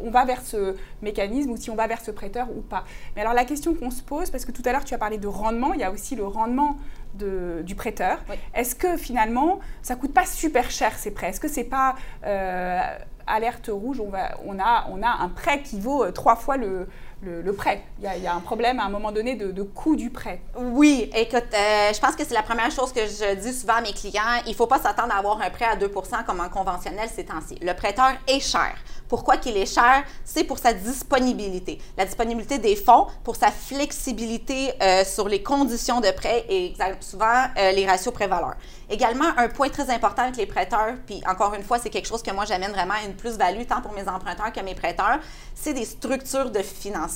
on 0.00 0.10
va 0.10 0.24
vers 0.24 0.40
ce 0.40 0.76
mécanisme 1.02 1.50
ou 1.50 1.56
si 1.56 1.70
on 1.70 1.74
va 1.74 1.88
vers 1.88 2.00
ce 2.00 2.12
prêteur 2.12 2.46
ou 2.56 2.60
pas. 2.60 2.84
Mais 3.14 3.22
alors 3.22 3.34
la 3.34 3.44
question 3.44 3.74
qu'on 3.74 3.90
se 3.90 4.00
pose, 4.00 4.30
parce 4.30 4.44
que 4.44 4.52
tout 4.52 4.62
à 4.64 4.70
l'heure 4.72 4.84
tu 4.84 4.94
as 4.94 4.98
parlé 4.98 5.18
de 5.18 5.26
rendement, 5.26 5.74
il 5.74 5.80
y 5.80 5.84
a 5.84 5.90
aussi 5.90 6.14
le 6.14 6.24
rendement 6.24 6.76
de, 7.14 7.62
du 7.64 7.74
prêteur. 7.74 8.20
Est-ce 8.54 8.76
que 8.76 8.96
finalement 8.96 9.58
ça 9.82 9.96
coûte 9.96 10.14
pas 10.14 10.24
super 10.24 10.70
cher 10.70 10.96
ces 10.96 11.10
prêts? 11.10 11.30
Est-ce 11.30 11.40
que 11.40 11.48
c'est 11.48 11.64
pas 11.64 11.96
euh, 12.24 12.80
alerte 13.26 13.70
rouge 13.72 13.98
on, 13.98 14.08
va, 14.08 14.38
on, 14.44 14.60
a, 14.60 14.86
on 14.90 15.02
a 15.02 15.08
un 15.08 15.28
prêt 15.28 15.62
qui 15.62 15.80
vaut 15.80 16.04
euh, 16.04 16.12
trois 16.12 16.36
fois 16.36 16.56
le, 16.56 16.86
le, 17.26 17.52
prêt. 17.52 17.82
Il 17.98 18.22
y, 18.22 18.26
a, 18.26 18.34
un 18.34 18.40
problème 18.40 18.80
à 18.80 18.84
un 18.84 18.88
moment 18.88 19.12
donné 19.12 19.34
de, 19.34 19.62
coût 19.62 19.96
du 19.96 20.10
prêt. 20.10 20.40
Oui, 20.56 21.10
écoute, 21.14 21.44
euh, 21.52 21.92
je 21.92 22.00
pense 22.00 22.14
que 22.14 22.24
c'est 22.24 22.34
la 22.34 22.42
première 22.42 22.70
chose 22.70 22.92
que 22.92 23.00
je 23.00 23.34
dis 23.34 23.52
souvent 23.52 23.74
à 23.74 23.80
mes 23.80 23.92
clients. 23.92 24.42
Il 24.46 24.50
ne 24.50 24.54
faut 24.54 24.66
pas 24.66 24.78
s'attendre 24.78 25.12
à 25.14 25.18
avoir 25.18 25.40
un 25.40 25.50
prêt 25.50 25.64
à 25.64 25.76
2% 25.76 26.24
comme 26.24 26.40
un 26.40 26.48
conventionnel 26.48 27.08
ces 27.14 27.24
temps-ci. 27.24 27.56
Le 27.60 27.74
prêteur 27.74 28.12
est 28.28 28.40
cher. 28.40 28.74
Pourquoi 29.08 29.36
qu'il 29.36 29.56
est 29.56 29.72
cher? 29.72 30.04
C'est 30.24 30.44
pour 30.44 30.58
sa 30.58 30.72
disponibilité. 30.72 31.78
La 31.96 32.04
disponibilité 32.04 32.58
des 32.58 32.76
fonds, 32.76 33.06
pour 33.22 33.36
sa 33.36 33.50
flexibilité 33.50 34.72
euh, 34.82 35.04
sur 35.04 35.28
les 35.28 35.42
conditions 35.42 36.00
de 36.00 36.10
prêt 36.10 36.44
et 36.48 36.74
souvent 37.00 37.44
euh, 37.56 37.72
les 37.72 37.86
ratios 37.86 38.12
prévaleurs. 38.12 38.56
Également, 38.88 39.26
un 39.36 39.48
point 39.48 39.68
très 39.68 39.90
important 39.90 40.22
avec 40.22 40.36
les 40.36 40.46
prêteurs, 40.46 40.94
puis 41.06 41.22
encore 41.28 41.54
une 41.54 41.62
fois, 41.62 41.78
c'est 41.78 41.90
quelque 41.90 42.06
chose 42.06 42.22
que 42.22 42.30
moi 42.30 42.44
j'amène 42.44 42.70
vraiment 42.70 42.94
à 42.94 43.06
une 43.06 43.14
plus-value 43.14 43.64
tant 43.68 43.80
pour 43.80 43.92
mes 43.92 44.08
emprunteurs 44.08 44.52
que 44.52 44.60
mes 44.60 44.74
prêteurs, 44.74 45.18
c'est 45.54 45.72
des 45.72 45.84
structures 45.84 46.50
de 46.50 46.62
financement. 46.62 47.15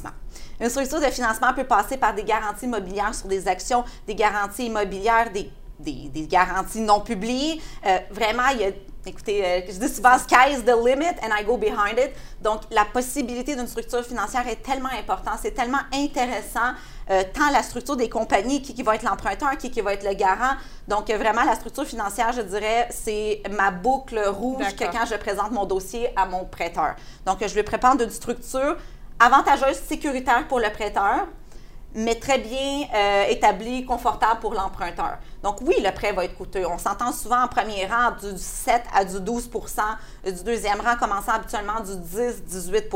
Une 0.60 0.68
structure 0.68 1.00
de 1.00 1.06
financement 1.06 1.52
peut 1.54 1.64
passer 1.64 1.96
par 1.96 2.14
des 2.14 2.24
garanties 2.24 2.66
immobilières 2.66 3.14
sur 3.14 3.28
des 3.28 3.48
actions, 3.48 3.84
des 4.06 4.14
garanties 4.14 4.66
immobilières, 4.66 5.30
des 5.32 5.50
des, 5.78 6.26
garanties 6.26 6.82
non 6.82 7.00
publiées. 7.00 7.58
Euh, 7.86 7.98
vraiment, 8.10 8.48
il 8.52 8.60
y 8.60 8.64
a 8.64 8.70
Écoutez, 9.06 9.42
euh, 9.42 9.60
je 9.66 9.78
dis 9.78 9.88
souvent 9.88 10.18
sky's 10.18 10.62
the 10.62 10.76
limit 10.76 11.16
and 11.22 11.30
I 11.32 11.42
go 11.42 11.56
behind 11.56 11.98
it. 11.98 12.10
Donc, 12.42 12.60
la 12.70 12.84
possibilité 12.84 13.56
d'une 13.56 13.66
structure 13.66 14.04
financière 14.04 14.46
est 14.46 14.62
tellement 14.62 14.90
importante, 14.90 15.38
c'est 15.40 15.52
tellement 15.52 15.80
intéressant, 15.94 16.74
euh, 17.10 17.22
tant 17.32 17.50
la 17.50 17.62
structure 17.62 17.96
des 17.96 18.10
compagnies, 18.10 18.60
qui, 18.60 18.74
qui 18.74 18.82
va 18.82 18.96
être 18.96 19.02
l'emprunteur, 19.02 19.56
qui, 19.56 19.70
qui 19.70 19.80
va 19.80 19.94
être 19.94 20.06
le 20.06 20.12
garant. 20.12 20.54
Donc, 20.86 21.08
euh, 21.08 21.16
vraiment, 21.16 21.44
la 21.44 21.54
structure 21.54 21.86
financière, 21.86 22.32
je 22.32 22.42
dirais, 22.42 22.88
c'est 22.90 23.42
ma 23.50 23.70
boucle 23.70 24.20
rouge 24.28 24.76
que 24.76 24.84
quand 24.84 25.06
je 25.10 25.16
présente 25.16 25.52
mon 25.52 25.64
dossier 25.64 26.10
à 26.14 26.26
mon 26.26 26.44
prêteur. 26.44 26.94
Donc, 27.24 27.38
je 27.40 27.54
vais 27.54 27.62
préparer 27.62 27.96
d'une 27.96 28.10
structure 28.10 28.76
avantageuse, 29.20 29.76
sécuritaire 29.86 30.48
pour 30.48 30.58
le 30.58 30.70
prêteur, 30.70 31.26
mais 31.94 32.14
très 32.14 32.38
bien 32.38 32.86
euh, 32.94 33.24
établi, 33.28 33.84
confortable 33.84 34.40
pour 34.40 34.54
l'emprunteur. 34.54 35.18
Donc 35.42 35.60
oui, 35.60 35.74
le 35.84 35.92
prêt 35.92 36.12
va 36.12 36.24
être 36.24 36.36
coûteux. 36.36 36.66
On 36.66 36.78
s'entend 36.78 37.12
souvent 37.12 37.42
en 37.42 37.48
premier 37.48 37.86
rang 37.86 38.12
du 38.12 38.38
7 38.38 38.82
à 38.94 39.04
du 39.04 39.20
12 39.20 39.50
du 40.24 40.44
deuxième 40.44 40.80
rang 40.80 40.96
commençant 40.96 41.32
habituellement 41.32 41.80
du 41.80 41.92
10-18 41.92 42.88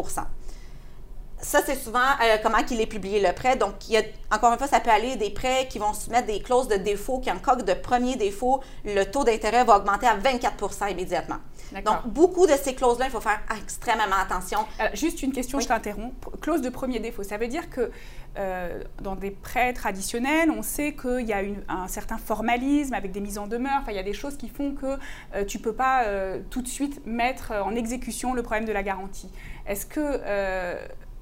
ça, 1.44 1.60
c'est 1.64 1.76
souvent 1.76 1.98
euh, 2.00 2.38
comment 2.42 2.62
qu'il 2.62 2.80
est 2.80 2.86
publié 2.86 3.20
le 3.20 3.32
prêt. 3.32 3.56
Donc, 3.56 3.88
il 3.88 3.94
y 3.94 3.96
a, 3.98 4.02
encore 4.32 4.52
une 4.52 4.58
fois, 4.58 4.66
ça 4.66 4.80
peut 4.80 4.90
aller 4.90 5.16
des 5.16 5.30
prêts 5.30 5.68
qui 5.68 5.78
vont 5.78 5.92
soumettre 5.92 6.26
des 6.26 6.40
clauses 6.40 6.68
de 6.68 6.76
défaut, 6.76 7.18
qui 7.18 7.30
en 7.30 7.38
cas 7.38 7.56
de 7.56 7.74
premier 7.74 8.16
défaut, 8.16 8.62
le 8.84 9.04
taux 9.04 9.24
d'intérêt 9.24 9.64
va 9.64 9.76
augmenter 9.76 10.06
à 10.06 10.16
24% 10.16 10.90
immédiatement. 10.90 11.36
Donc, 11.84 12.06
beaucoup 12.06 12.46
de 12.46 12.52
ces 12.52 12.74
clauses-là, 12.74 13.06
il 13.06 13.10
faut 13.10 13.20
faire 13.20 13.40
extrêmement 13.60 14.04
attention. 14.22 14.60
juste 14.94 15.22
une 15.22 15.32
question, 15.32 15.60
je 15.60 15.66
t'interromps. 15.66 16.14
Clause 16.40 16.62
de 16.62 16.68
premier 16.68 17.00
défaut, 17.00 17.24
ça 17.24 17.36
veut 17.36 17.48
dire 17.48 17.68
que 17.68 17.90
euh, 18.36 18.82
dans 19.00 19.16
des 19.16 19.30
prêts 19.30 19.72
traditionnels, 19.72 20.50
on 20.50 20.62
sait 20.62 20.94
qu'il 20.94 21.26
y 21.26 21.32
a 21.32 21.42
un 21.68 21.88
certain 21.88 22.18
formalisme 22.18 22.94
avec 22.94 23.12
des 23.12 23.20
mises 23.20 23.38
en 23.38 23.46
demeure. 23.46 23.78
Enfin, 23.80 23.92
il 23.92 23.96
y 23.96 24.00
a 24.00 24.04
des 24.04 24.12
choses 24.12 24.36
qui 24.36 24.48
font 24.48 24.72
que 24.72 24.98
euh, 25.34 25.44
tu 25.44 25.58
ne 25.58 25.62
peux 25.62 25.72
pas 25.72 26.04
tout 26.50 26.62
de 26.62 26.68
suite 26.68 27.04
mettre 27.06 27.52
en 27.52 27.74
exécution 27.74 28.34
le 28.34 28.42
problème 28.42 28.66
de 28.66 28.72
la 28.72 28.82
garantie. 28.82 29.30
Est-ce 29.66 29.86
que 29.86 30.20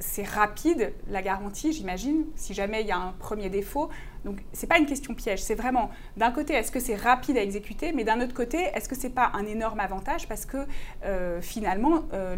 c'est 0.03 0.27
rapide, 0.27 0.93
la 1.09 1.23
garantie, 1.23 1.73
j'imagine, 1.73 2.25
si 2.35 2.55
jamais 2.55 2.81
il 2.81 2.89
y 2.89 2.91
a 2.91 2.99
un 2.99 3.15
premier 3.19 3.49
défaut. 3.49 3.89
Donc, 4.25 4.39
ce 4.53 4.63
n'est 4.63 4.69
pas 4.69 4.79
une 4.79 4.87
question 4.87 5.15
piège. 5.15 5.41
C'est 5.41 5.55
vraiment, 5.55 5.91
d'un 6.17 6.31
côté, 6.31 6.55
est-ce 6.55 6.71
que 6.71 6.81
c'est 6.81 6.95
rapide 6.95 7.37
à 7.37 7.43
exécuter, 7.43 7.93
mais 7.93 8.05
d'un 8.05 8.21
autre 8.21 8.35
côté, 8.35 8.59
est-ce 8.75 8.89
que 8.89 8.97
ce 8.97 9.05
n'est 9.05 9.13
pas 9.13 9.31
un 9.35 9.47
énorme 9.47 9.81
avantage 9.81 10.29
parce 10.29 10.45
que 10.45 10.59
euh, 11.05 11.41
finalement, 11.41 12.03
euh, 12.13 12.37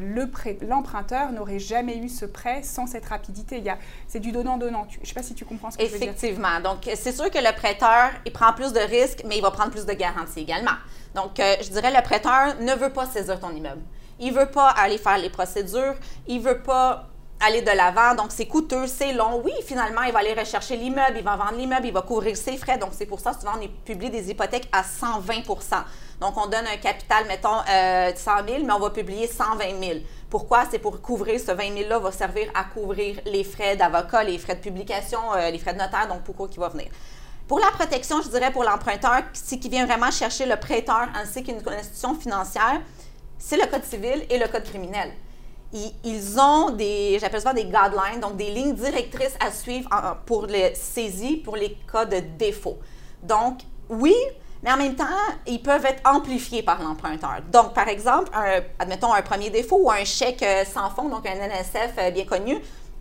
l'emprunteur 0.63 1.33
n'aurait 1.33 1.59
jamais 1.59 1.99
eu 1.99 2.09
ce 2.09 2.27
prêt 2.27 2.63
sans 2.63 2.87
cette 2.87 3.07
rapidité. 3.07 3.63
C'est 4.09 4.21
du 4.21 4.33
donnant-donnant. 4.33 4.87
Je 4.91 5.01
ne 5.01 5.05
sais 5.05 5.15
pas 5.15 5.23
si 5.23 5.35
tu 5.35 5.45
comprends 5.45 5.71
ce 5.71 5.79
que 5.79 5.85
je 5.85 5.91
veux 5.91 5.99
dire. 5.99 6.09
Effectivement. 6.09 6.61
Donc, 6.63 6.89
c'est 6.95 7.13
sûr 7.13 7.31
que 7.31 7.39
le 7.39 7.55
prêteur, 7.55 8.11
il 8.27 8.33
prend 8.33 8.53
plus 8.53 8.73
de 8.73 8.81
risques, 8.81 9.23
mais 9.27 9.37
il 9.37 9.43
va 9.43 9.51
prendre 9.51 9.71
plus 9.71 9.87
de 9.87 9.93
garanties 9.93 10.41
également. 10.41 10.77
Donc, 11.15 11.41
euh, 11.41 11.57
je 11.63 11.71
dirais, 11.71 11.93
le 11.95 12.03
prêteur 12.03 12.61
ne 12.61 12.75
veut 12.75 12.93
pas 12.93 13.07
saisir 13.07 13.41
ton 13.41 13.51
immeuble. 13.51 13.83
Il 14.21 14.33
ne 14.33 14.39
veut 14.39 14.51
pas 14.51 14.69
aller 14.69 14.99
faire 14.99 15.19
les 15.19 15.31
procédures. 15.31 15.95
Il 16.27 16.39
ne 16.39 16.43
veut 16.43 16.63
pas 16.63 17.09
aller 17.41 17.63
de 17.63 17.71
l'avant. 17.71 18.15
Donc, 18.15 18.27
c'est 18.31 18.47
coûteux, 18.47 18.87
c'est 18.87 19.13
long. 19.13 19.41
Oui, 19.45 19.53
finalement, 19.65 20.03
il 20.03 20.13
va 20.13 20.21
aller 20.21 20.35
rechercher 20.35 20.77
l'immeuble, 20.77 21.19
il 21.19 21.25
va 21.25 21.37
vendre 21.37 21.57
l'immeuble, 21.57 21.87
il 21.87 21.93
va 21.93 22.03
couvrir 22.03 22.37
ses 22.37 22.57
frais. 22.57 22.79
Donc, 22.79 22.91
c'est 22.93 23.07
pour 23.07 23.21
ça, 23.21 23.33
souvent, 23.33 23.53
on 23.61 23.69
publie 23.85 24.11
des 24.11 24.31
hypothèques 24.31 24.69
à 24.73 24.83
120% 24.83 25.45
Donc, 26.21 26.37
on 26.37 26.47
donne 26.47 26.67
un 26.67 26.77
capital, 26.77 27.27
mettons, 27.27 27.61
euh, 27.69 28.13
100 28.15 28.31
000, 28.49 28.65
mais 28.65 28.73
on 28.73 28.79
va 28.79 28.91
publier 28.91 29.27
120 29.27 29.65
000. 29.81 29.99
Pourquoi? 30.31 30.65
C'est 30.71 30.79
pour 30.79 31.01
couvrir 31.01 31.39
ce 31.39 31.53
20 31.53 31.63
000-là 31.75 31.99
va 31.99 32.11
servir 32.11 32.51
à 32.55 32.65
couvrir 32.65 33.21
les 33.27 33.45
frais 33.45 33.77
d'avocat, 33.77 34.25
les 34.25 34.39
frais 34.39 34.57
de 34.57 34.61
publication, 34.61 35.21
euh, 35.35 35.51
les 35.51 35.59
frais 35.59 35.75
de 35.75 35.79
notaire, 35.79 36.09
donc 36.09 36.23
pourquoi 36.23 36.49
qui 36.49 36.59
va 36.59 36.69
venir. 36.69 36.89
Pour 37.47 37.61
la 37.61 37.71
protection, 37.73 38.23
je 38.23 38.31
dirais 38.31 38.51
pour 38.51 38.65
l'emprunteur, 38.65 39.23
c'est 39.35 39.59
qui 39.59 39.69
vient 39.69 39.85
vraiment 39.85 40.11
chercher 40.11 40.47
le 40.47 40.57
prêteur 40.57 41.09
ainsi 41.15 41.45
qu'une 41.45 41.59
institution 41.69 42.15
financière, 42.15 42.81
c'est 43.39 43.59
le 43.59 43.67
code 43.67 43.85
civil 43.85 44.25
et 44.31 44.39
le 44.39 44.49
code 44.49 44.65
criminel 44.65 45.13
ils, 46.05 46.39
ont 46.39 46.71
des, 46.71 47.19
j'appelle 47.21 47.41
ça 47.41 47.53
des 47.53 47.65
guidelines, 47.65 48.21
donc 48.21 48.37
des 48.37 48.51
lignes 48.51 48.75
directrices 48.75 49.37
à 49.41 49.51
suivre 49.51 49.89
pour 50.25 50.47
les 50.47 50.75
saisies, 50.75 51.39
pour 51.39 51.57
les 51.57 51.77
cas 51.91 52.05
de 52.05 52.21
défaut. 52.39 52.79
Donc, 53.23 53.61
oui, 53.89 54.15
mais 54.63 54.73
en 54.73 54.77
même 54.77 54.95
temps, 54.95 55.05
ils 55.47 55.61
peuvent 55.61 55.85
être 55.85 56.01
amplifiés 56.09 56.63
par 56.63 56.81
l'emprunteur. 56.83 57.41
Donc, 57.53 57.75
par 57.75 57.89
exemple, 57.89 58.31
admettons 58.79 59.13
un 59.13 59.23
premier 59.23 59.51
défaut 59.51 59.79
ou 59.83 59.91
un 59.91 60.05
chèque 60.05 60.43
euh, 60.43 60.65
sans 60.65 60.91
fonds, 60.91 61.09
donc 61.09 61.27
un 61.27 61.35
NSF 61.35 61.93
euh, 61.99 62.11
bien 62.11 62.25
connu, 62.25 62.57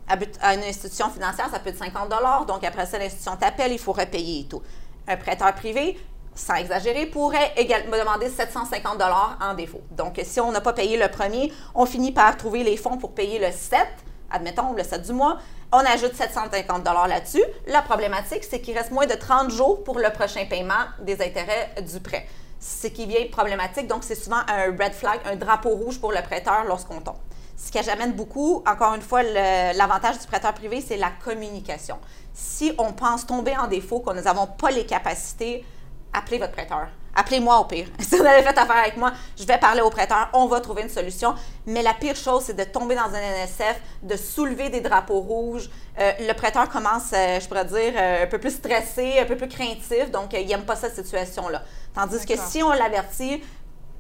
à 0.08 0.54
une 0.54 0.64
institution 0.64 1.10
financière, 1.10 1.50
ça 1.50 1.60
peut 1.60 1.70
être 1.70 1.78
50 1.78 2.10
Donc, 2.48 2.64
après 2.66 2.86
ça, 2.86 2.98
l'institution 2.98 3.38
t'appelle, 3.38 3.72
il 3.72 3.80
faut 3.80 3.94
repayer 3.94 4.42
et 4.42 4.46
tout. 4.46 4.62
Un 5.08 5.16
prêteur 5.16 5.54
privé, 5.54 5.98
sans 6.36 6.56
exagérer, 6.56 7.06
pourrait 7.06 7.54
me 7.58 8.00
demander 8.00 8.30
750 8.30 8.94
dollars 8.94 9.38
en 9.42 9.54
défaut. 9.54 9.82
Donc, 9.92 10.20
si 10.24 10.40
on 10.40 10.52
n'a 10.52 10.62
pas 10.62 10.74
payé 10.74 10.98
le 10.98 11.10
premier, 11.10 11.52
on 11.76 11.86
finit 11.86 12.12
par 12.12 12.36
trouver 12.38 12.64
les 12.64 12.78
fonds 12.78 12.98
pour 12.98 13.12
payer 13.12 13.40
le 13.40 13.52
7, 13.52 13.88
admettons 14.32 14.74
le 14.74 14.84
7 14.84 15.02
du 15.04 15.14
mois, 15.14 15.38
on 15.72 15.80
ajoute 15.80 16.14
750 16.16 16.84
dollars 16.84 17.08
là-dessus. 17.08 17.44
La 17.68 17.82
problématique, 17.82 18.44
c'est 18.44 18.62
qu'il 18.62 18.78
reste 18.78 18.92
moins 18.92 19.08
de 19.08 19.16
30 19.16 19.50
jours 19.50 19.84
pour 19.84 20.00
le 20.00 20.10
prochain 20.12 20.46
paiement 20.46 20.86
des 21.02 21.22
intérêts 21.22 21.74
du 21.82 22.00
prêt. 22.00 22.28
Ce 22.60 22.88
qui 22.88 23.06
vient 23.06 23.26
problématique, 23.32 23.88
donc 23.88 24.04
c'est 24.04 24.16
souvent 24.16 24.42
un 24.48 24.66
red 24.72 24.94
flag, 24.94 25.20
un 25.26 25.36
drapeau 25.36 25.70
rouge 25.70 26.00
pour 26.00 26.12
le 26.12 26.22
prêteur 26.22 26.64
lorsqu'on 26.66 27.02
tombe. 27.02 27.18
Ce 27.58 27.72
qui 27.72 27.82
j'amène 27.84 28.14
beaucoup, 28.14 28.64
encore 28.68 28.96
une 28.96 29.02
fois, 29.02 29.22
l'avantage 29.22 30.20
du 30.20 30.28
prêteur 30.28 30.54
privé, 30.54 30.82
c'est 30.82 30.98
la 30.98 31.12
communication. 31.24 31.98
Si 32.34 32.74
on 32.78 32.94
pense 32.94 33.26
tomber 33.26 33.56
en 33.58 33.68
défaut, 33.68 34.00
que 34.00 34.12
nous 34.12 34.22
n'avons 34.22 34.48
pas 34.48 34.72
les 34.72 34.86
capacités 34.86 35.66
appelez 36.14 36.38
votre 36.38 36.54
prêteur. 36.54 36.88
Appelez-moi 37.16 37.60
au 37.60 37.66
pire. 37.66 37.88
Si 38.00 38.18
vous 38.18 38.26
avez 38.26 38.42
fait 38.42 38.58
affaire 38.58 38.78
avec 38.78 38.98
moi, 38.98 39.12
je 39.38 39.46
vais 39.46 39.58
parler 39.58 39.82
au 39.82 39.90
prêteur, 39.90 40.30
on 40.34 40.48
va 40.48 40.60
trouver 40.62 40.82
une 40.84 40.90
solution. 40.90 41.36
Mais 41.66 41.84
la 41.84 41.94
pire 41.94 42.16
chose, 42.16 42.44
c'est 42.46 42.56
de 42.56 42.64
tomber 42.64 42.96
dans 42.96 43.14
un 43.14 43.20
NSF, 43.20 43.80
de 44.02 44.16
soulever 44.16 44.70
des 44.70 44.82
drapeaux 44.82 45.20
rouges. 45.20 45.70
Euh, 46.00 46.12
le 46.20 46.34
prêteur 46.34 46.70
commence, 46.70 47.12
euh, 47.14 47.40
je 47.40 47.48
pourrais 47.48 47.66
dire, 47.66 47.94
euh, 47.96 48.24
un 48.24 48.28
peu 48.28 48.40
plus 48.40 48.52
stressé, 48.56 49.20
un 49.20 49.26
peu 49.26 49.36
plus 49.36 49.48
craintif, 49.48 50.10
donc 50.12 50.34
il 50.34 50.48
n'aime 50.48 50.66
pas 50.66 50.76
cette 50.76 50.96
situation-là. 50.96 51.62
Tandis 51.94 52.26
que 52.26 52.36
si 52.36 52.64
on 52.64 52.72
l'avertit, 52.72 53.44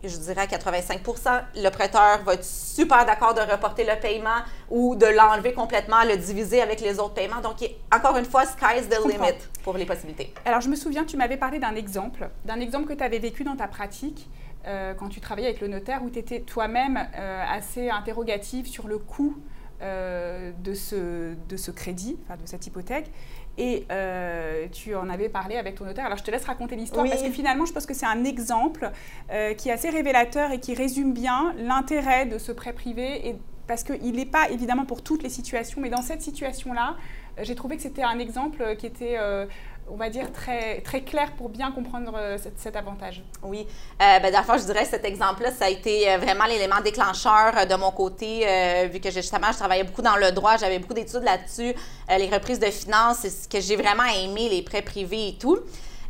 je 0.03 0.17
dirais 0.17 0.41
à 0.41 0.47
85 0.47 1.01
le 1.55 1.69
prêteur 1.69 2.23
va 2.23 2.33
être 2.33 2.43
super 2.43 3.05
d'accord 3.05 3.33
de 3.33 3.41
reporter 3.41 3.83
le 3.83 3.99
paiement 3.99 4.41
ou 4.69 4.95
de 4.95 5.05
l'enlever 5.05 5.53
complètement, 5.53 6.03
le 6.03 6.17
diviser 6.17 6.61
avec 6.61 6.81
les 6.81 6.99
autres 6.99 7.13
paiements. 7.13 7.41
Donc, 7.41 7.57
encore 7.93 8.17
une 8.17 8.25
fois, 8.25 8.45
sky's 8.45 8.89
the 8.89 8.99
limit 9.05 9.37
pour 9.63 9.77
les 9.77 9.85
possibilités. 9.85 10.33
Alors, 10.45 10.61
je 10.61 10.69
me 10.69 10.75
souviens, 10.75 11.05
tu 11.05 11.17
m'avais 11.17 11.37
parlé 11.37 11.59
d'un 11.59 11.75
exemple, 11.75 12.29
d'un 12.45 12.59
exemple 12.59 12.87
que 12.87 12.93
tu 12.93 13.03
avais 13.03 13.19
vécu 13.19 13.43
dans 13.43 13.55
ta 13.55 13.67
pratique. 13.67 14.29
Euh, 14.65 14.93
quand 14.93 15.09
tu 15.09 15.19
travaillais 15.19 15.49
avec 15.49 15.61
le 15.61 15.67
notaire, 15.67 16.03
où 16.03 16.09
tu 16.09 16.19
étais 16.19 16.39
toi-même 16.39 16.97
euh, 17.17 17.43
assez 17.49 17.89
interrogative 17.89 18.65
sur 18.65 18.87
le 18.87 18.97
coût 18.97 19.35
euh, 19.81 20.53
de, 20.63 20.73
ce, 20.73 21.33
de 21.49 21.57
ce 21.57 21.69
crédit, 21.69 22.17
enfin 22.23 22.41
de 22.41 22.47
cette 22.47 22.65
hypothèque. 22.65 23.11
Et 23.57 23.85
euh, 23.91 24.67
tu 24.71 24.95
en 24.95 25.09
avais 25.09 25.29
parlé 25.29 25.57
avec 25.57 25.75
ton 25.75 25.85
notaire. 25.85 26.05
Alors 26.05 26.17
je 26.17 26.23
te 26.23 26.31
laisse 26.31 26.45
raconter 26.45 26.75
l'histoire 26.75 27.05
parce 27.07 27.21
que 27.21 27.29
finalement 27.29 27.65
je 27.65 27.73
pense 27.73 27.85
que 27.85 27.93
c'est 27.93 28.05
un 28.05 28.23
exemple 28.23 28.91
euh, 29.31 29.53
qui 29.53 29.69
est 29.69 29.71
assez 29.71 29.89
révélateur 29.89 30.51
et 30.51 30.59
qui 30.59 30.73
résume 30.73 31.13
bien 31.13 31.53
l'intérêt 31.57 32.25
de 32.25 32.37
ce 32.37 32.51
prêt 32.51 32.73
privé. 32.73 33.27
Et, 33.27 33.35
parce 33.67 33.83
qu'il 33.83 34.15
n'est 34.15 34.25
pas 34.25 34.49
évidemment 34.49 34.85
pour 34.85 35.01
toutes 35.01 35.23
les 35.23 35.29
situations, 35.29 35.79
mais 35.79 35.89
dans 35.89 36.01
cette 36.01 36.21
situation-là, 36.21 36.97
j'ai 37.41 37.55
trouvé 37.55 37.77
que 37.77 37.81
c'était 37.81 38.03
un 38.03 38.19
exemple 38.19 38.75
qui 38.75 38.85
était 38.85 39.17
on 39.89 39.95
va 39.95 40.09
dire, 40.09 40.31
très, 40.31 40.81
très 40.81 41.01
clair 41.01 41.31
pour 41.33 41.49
bien 41.49 41.71
comprendre 41.71 42.13
euh, 42.15 42.37
cet, 42.57 42.75
avantage. 42.75 43.21
Oui. 43.41 43.67
Euh, 44.01 44.19
ben, 44.19 44.31
D'abord, 44.31 44.57
je 44.57 44.63
dirais 44.63 44.85
cet 44.85 45.05
exemple-là, 45.05 45.51
ça 45.51 45.65
a 45.65 45.69
été 45.69 46.09
euh, 46.09 46.17
vraiment 46.17 46.45
l'élément 46.45 46.81
déclencheur 46.81 47.53
euh, 47.57 47.65
de 47.65 47.75
mon 47.75 47.91
côté, 47.91 48.45
vu 48.91 48.99
que 48.99 49.11
justement, 49.11 49.51
je 49.51 49.57
travaillais 49.57 49.83
beaucoup 49.83 50.01
dans 50.01 50.15
le 50.15 50.31
droit, 50.31 50.57
j'avais 50.57 50.79
beaucoup 50.79 50.93
d'études 50.93 51.23
là-dessus, 51.23 51.73
les 52.09 52.29
reprises 52.29 52.59
de 52.59 52.67
finances, 52.67 53.17
c'est 53.21 53.29
ce 53.29 53.47
que 53.47 53.59
j'ai 53.59 53.75
vraiment 53.75 54.05
aimé, 54.05 54.49
les 54.49 54.61
prêts 54.61 54.81
privés 54.81 55.29
et 55.29 55.37
tout. 55.37 55.59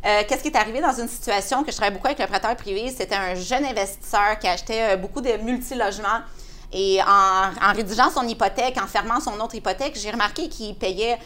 Qu'est-ce 0.02 0.42
qui 0.42 0.48
est 0.48 0.56
arrivé 0.56 0.80
dans 0.80 0.92
une 0.92 1.08
situation 1.08 1.64
que 1.64 1.70
je 1.70 1.76
travaille 1.76 1.94
beaucoup 1.94 2.06
avec 2.06 2.18
le 2.18 2.26
prêteur 2.26 2.54
privé? 2.56 2.90
C'était 2.90 3.14
un 3.14 3.34
jeune 3.34 3.64
investisseur 3.64 4.38
qui 4.38 4.46
achetait 4.46 4.96
beaucoup 4.96 5.20
de 5.20 5.36
multilogements. 5.38 6.20
Et 6.72 7.00
en, 7.02 7.68
en 7.68 7.72
rédigeant 7.72 8.10
son 8.10 8.26
hypothèque, 8.26 8.76
en 8.82 8.86
fermant 8.86 9.20
son 9.20 9.38
autre 9.40 9.54
hypothèque, 9.54 9.96
j'ai 9.96 10.10
remarqué 10.10 10.48
qu'il 10.48 10.74
payait 10.74 11.18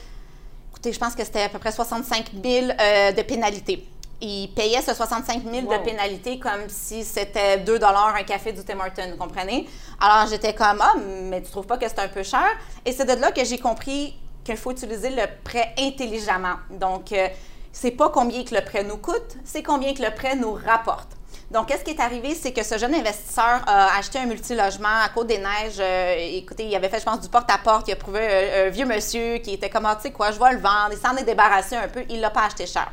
je 0.84 0.98
pense 0.98 1.14
que 1.14 1.24
c'était 1.24 1.42
à 1.42 1.48
peu 1.48 1.58
près 1.58 1.72
65 1.72 2.30
000 2.42 2.66
euh, 2.80 3.12
de 3.12 3.22
pénalité. 3.22 3.86
Il 4.20 4.48
payait 4.48 4.82
ce 4.82 4.94
65 4.94 5.42
000 5.44 5.72
de 5.72 5.84
pénalité 5.84 6.38
comme 6.40 6.68
si 6.68 7.04
c'était 7.04 7.58
2 7.58 7.78
un 7.82 8.22
café 8.24 8.52
du 8.52 8.64
Tim 8.64 8.80
Hortons, 8.80 9.10
vous 9.12 9.16
comprenez? 9.16 9.68
Alors 10.00 10.26
j'étais 10.28 10.54
comme, 10.54 10.80
ah, 10.80 10.94
mais 10.96 11.40
tu 11.40 11.50
trouves 11.50 11.66
pas 11.66 11.78
que 11.78 11.88
c'est 11.88 12.00
un 12.00 12.08
peu 12.08 12.24
cher? 12.24 12.48
Et 12.84 12.92
c'est 12.92 13.04
de 13.04 13.20
là 13.20 13.30
que 13.30 13.44
j'ai 13.44 13.58
compris 13.58 14.16
qu'il 14.44 14.56
faut 14.56 14.72
utiliser 14.72 15.10
le 15.10 15.22
prêt 15.44 15.74
intelligemment. 15.78 16.56
Donc, 16.70 17.12
euh, 17.12 17.28
c'est 17.70 17.92
pas 17.92 18.08
combien 18.08 18.42
que 18.44 18.54
le 18.54 18.62
prêt 18.62 18.82
nous 18.82 18.96
coûte, 18.96 19.36
c'est 19.44 19.62
combien 19.62 19.94
que 19.94 20.02
le 20.02 20.10
prêt 20.10 20.34
nous 20.34 20.52
rapporte. 20.52 21.17
Donc, 21.50 21.68
qu'est-ce 21.68 21.82
qui 21.82 21.92
est 21.92 22.00
arrivé? 22.00 22.34
C'est 22.34 22.52
que 22.52 22.62
ce 22.62 22.76
jeune 22.76 22.94
investisseur 22.94 23.62
a 23.66 23.96
acheté 23.96 24.18
un 24.18 24.26
multilogement 24.26 25.02
à 25.02 25.08
Côte-des-Neiges. 25.08 25.78
Euh, 25.80 26.14
écoutez, 26.18 26.66
il 26.66 26.74
avait 26.76 26.90
fait, 26.90 27.00
je 27.00 27.04
pense, 27.04 27.20
du 27.20 27.28
porte-à-porte. 27.30 27.88
Il 27.88 27.92
a 27.92 27.96
prouvé 27.96 28.66
un, 28.66 28.68
vieux 28.68 28.84
monsieur 28.84 29.38
qui 29.38 29.54
était 29.54 29.70
comme, 29.70 29.86
ah, 29.86 29.96
tu 29.96 30.02
sais 30.02 30.12
quoi, 30.12 30.30
je 30.30 30.38
vais 30.38 30.52
le 30.52 30.58
vendre. 30.58 30.90
Il 30.92 30.98
s'en 30.98 31.16
est 31.16 31.24
débarrassé 31.24 31.74
un 31.74 31.88
peu. 31.88 32.04
Il 32.10 32.20
l'a 32.20 32.28
pas 32.28 32.44
acheté 32.44 32.66
cher. 32.66 32.92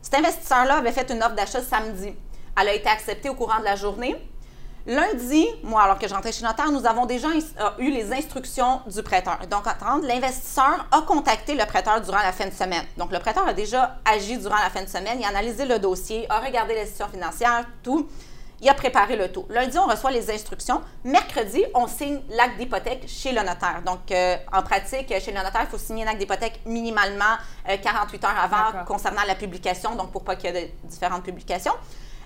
Cet 0.00 0.14
investisseur-là 0.14 0.76
avait 0.76 0.92
fait 0.92 1.10
une 1.10 1.22
offre 1.22 1.34
d'achat 1.34 1.60
samedi. 1.60 2.14
Elle 2.58 2.68
a 2.68 2.74
été 2.74 2.88
acceptée 2.88 3.28
au 3.28 3.34
courant 3.34 3.58
de 3.58 3.64
la 3.64 3.76
journée. 3.76 4.16
Lundi, 4.86 5.46
moi, 5.62 5.82
alors 5.82 5.96
que 5.96 6.08
j'entrais 6.08 6.32
chez 6.32 6.44
notaire, 6.44 6.72
nous 6.72 6.84
avons 6.86 7.06
déjà 7.06 7.28
euh, 7.28 7.70
eu 7.78 7.92
les 7.92 8.12
instructions 8.12 8.80
du 8.86 9.00
prêteur. 9.04 9.38
Donc, 9.48 9.62
l'investisseur 10.02 10.86
a 10.90 11.02
contacté 11.02 11.54
le 11.54 11.64
prêteur 11.66 12.00
durant 12.00 12.18
la 12.18 12.32
fin 12.32 12.46
de 12.46 12.52
semaine. 12.52 12.84
Donc, 12.96 13.12
le 13.12 13.20
prêteur 13.20 13.46
a 13.46 13.52
déjà 13.52 13.98
agi 14.04 14.38
durant 14.38 14.56
la 14.56 14.70
fin 14.70 14.82
de 14.82 14.88
semaine. 14.88 15.18
Il 15.20 15.24
a 15.24 15.28
analysé 15.28 15.66
le 15.66 15.78
dossier, 15.78 16.26
a 16.28 16.40
regardé 16.40 16.74
les 16.74 16.86
situations 16.86 17.14
financières, 17.14 17.64
tout. 17.84 18.08
Il 18.60 18.68
a 18.68 18.74
préparé 18.74 19.14
le 19.14 19.30
tout. 19.30 19.46
Lundi, 19.50 19.78
on 19.78 19.86
reçoit 19.86 20.10
les 20.10 20.28
instructions. 20.32 20.80
Mercredi, 21.04 21.64
on 21.74 21.86
signe 21.86 22.20
l'acte 22.30 22.58
d'hypothèque 22.58 23.04
chez 23.06 23.30
le 23.30 23.40
notaire. 23.40 23.82
Donc, 23.86 24.10
euh, 24.10 24.36
en 24.52 24.62
pratique, 24.62 25.08
chez 25.08 25.32
le 25.32 25.38
notaire, 25.38 25.62
il 25.62 25.68
faut 25.68 25.78
signer 25.78 26.04
un 26.04 26.08
acte 26.08 26.18
d'hypothèque 26.18 26.60
minimalement 26.66 27.36
48 27.66 28.24
euh, 28.24 28.26
heures 28.26 28.38
avant 28.38 28.84
concernant 28.84 29.22
la 29.26 29.36
publication, 29.36 29.94
donc 29.94 30.10
pour 30.10 30.24
pas 30.24 30.34
qu'il 30.34 30.52
y 30.52 30.56
ait 30.56 30.66
de 30.66 30.88
différentes 30.88 31.22
publications. 31.22 31.74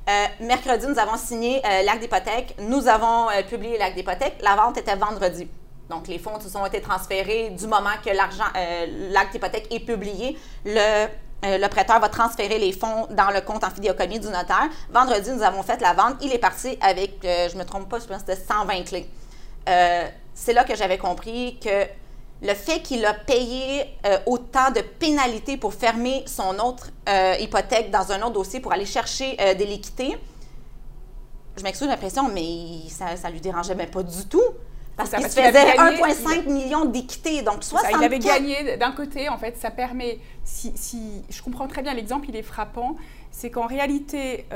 Euh, 0.09 0.27
mercredi, 0.41 0.87
nous 0.87 0.99
avons 0.99 1.17
signé 1.17 1.59
euh, 1.67 1.83
l'acte 1.83 2.01
d'hypothèque. 2.01 2.55
Nous 2.61 2.87
avons 2.87 3.29
euh, 3.29 3.43
publié 3.43 3.77
l'acte 3.77 3.97
d'hypothèque. 3.97 4.37
La 4.41 4.55
vente 4.55 4.79
était 4.79 4.95
vendredi. 4.95 5.49
Donc, 5.91 6.07
les 6.07 6.19
fonds 6.19 6.39
ont 6.55 6.67
été 6.67 6.81
transférés 6.81 7.51
du 7.51 7.67
moment 7.67 7.91
que 8.05 8.11
l'acte 8.11 9.33
d'hypothèque 9.33 9.67
est 9.73 9.81
publié. 9.81 10.39
Le, 10.65 11.69
prêteur 11.69 12.01
va 12.01 12.09
transférer 12.09 12.59
les 12.59 12.73
fonds 12.73 13.07
dans 13.11 13.31
le 13.31 13.41
compte 13.41 13.63
en 13.65 13.71
fidéocommis 13.71 14.19
du 14.21 14.27
notaire. 14.29 14.69
Vendredi, 14.91 15.31
nous 15.31 15.43
avons 15.43 15.63
fait 15.63 15.81
la 15.81 15.93
vente. 15.93 16.17
Il 16.23 16.33
est 16.33 16.39
parti 16.39 16.77
avec, 16.81 17.19
je 17.23 17.55
ne 17.55 17.61
me 17.61 17.65
trompe 17.65 17.89
pas, 17.89 18.01
je 18.01 18.07
pense 18.07 18.23
que 18.23 18.35
c'était 18.35 18.43
120 18.43 18.83
clés. 18.85 19.09
c'est 20.35 20.53
là 20.53 20.65
que 20.65 20.75
j'avais 20.75 20.99
compris 20.99 21.61
que 21.63 21.87
le 22.43 22.55
fait 22.55 22.81
qu'il 22.81 23.05
a 23.05 23.15
payé 23.15 23.85
euh, 24.05 24.19
autant 24.27 24.71
de 24.71 24.81
pénalités 24.81 25.57
pour 25.57 25.73
fermer 25.73 26.23
son 26.27 26.59
autre 26.59 26.91
euh, 27.09 27.35
hypothèque 27.41 27.91
dans 27.91 28.13
un 28.13 28.21
autre 28.23 28.33
dossier 28.33 28.61
pour 28.61 28.73
aller 28.73 28.87
chercher 28.87 29.37
euh, 29.41 29.55
des 29.55 29.65
liquidités, 29.65 30.17
je 31.57 31.63
m'excuse 31.63 31.89
l'impression, 31.89 32.29
mais 32.29 32.89
ça 32.89 33.15
ne 33.29 33.33
lui 33.33 33.41
dérangeait 33.41 33.75
même 33.75 33.91
pas 33.91 34.03
du 34.03 34.27
tout. 34.27 34.43
Parce 34.95 35.11
qu'il 35.11 35.27
faisait 35.27 35.77
1,5 35.77 36.47
million 36.47 36.87
d'équité, 36.87 37.43
donc 37.43 37.63
60 37.65 37.91
Il 37.99 38.05
avait 38.05 38.19
gagné 38.19 38.79
d'un 38.79 38.93
côté, 38.93 39.29
en 39.29 39.37
fait, 39.37 39.57
ça 39.59 39.71
permet, 39.71 40.19
si, 40.43 40.73
si 40.75 41.23
je 41.29 41.43
comprends 41.43 41.67
très 41.67 41.83
bien 41.83 41.93
l'exemple, 41.93 42.27
il 42.31 42.37
est 42.37 42.43
frappant, 42.43 42.97
c'est 43.31 43.51
qu'en 43.51 43.67
réalité, 43.67 44.47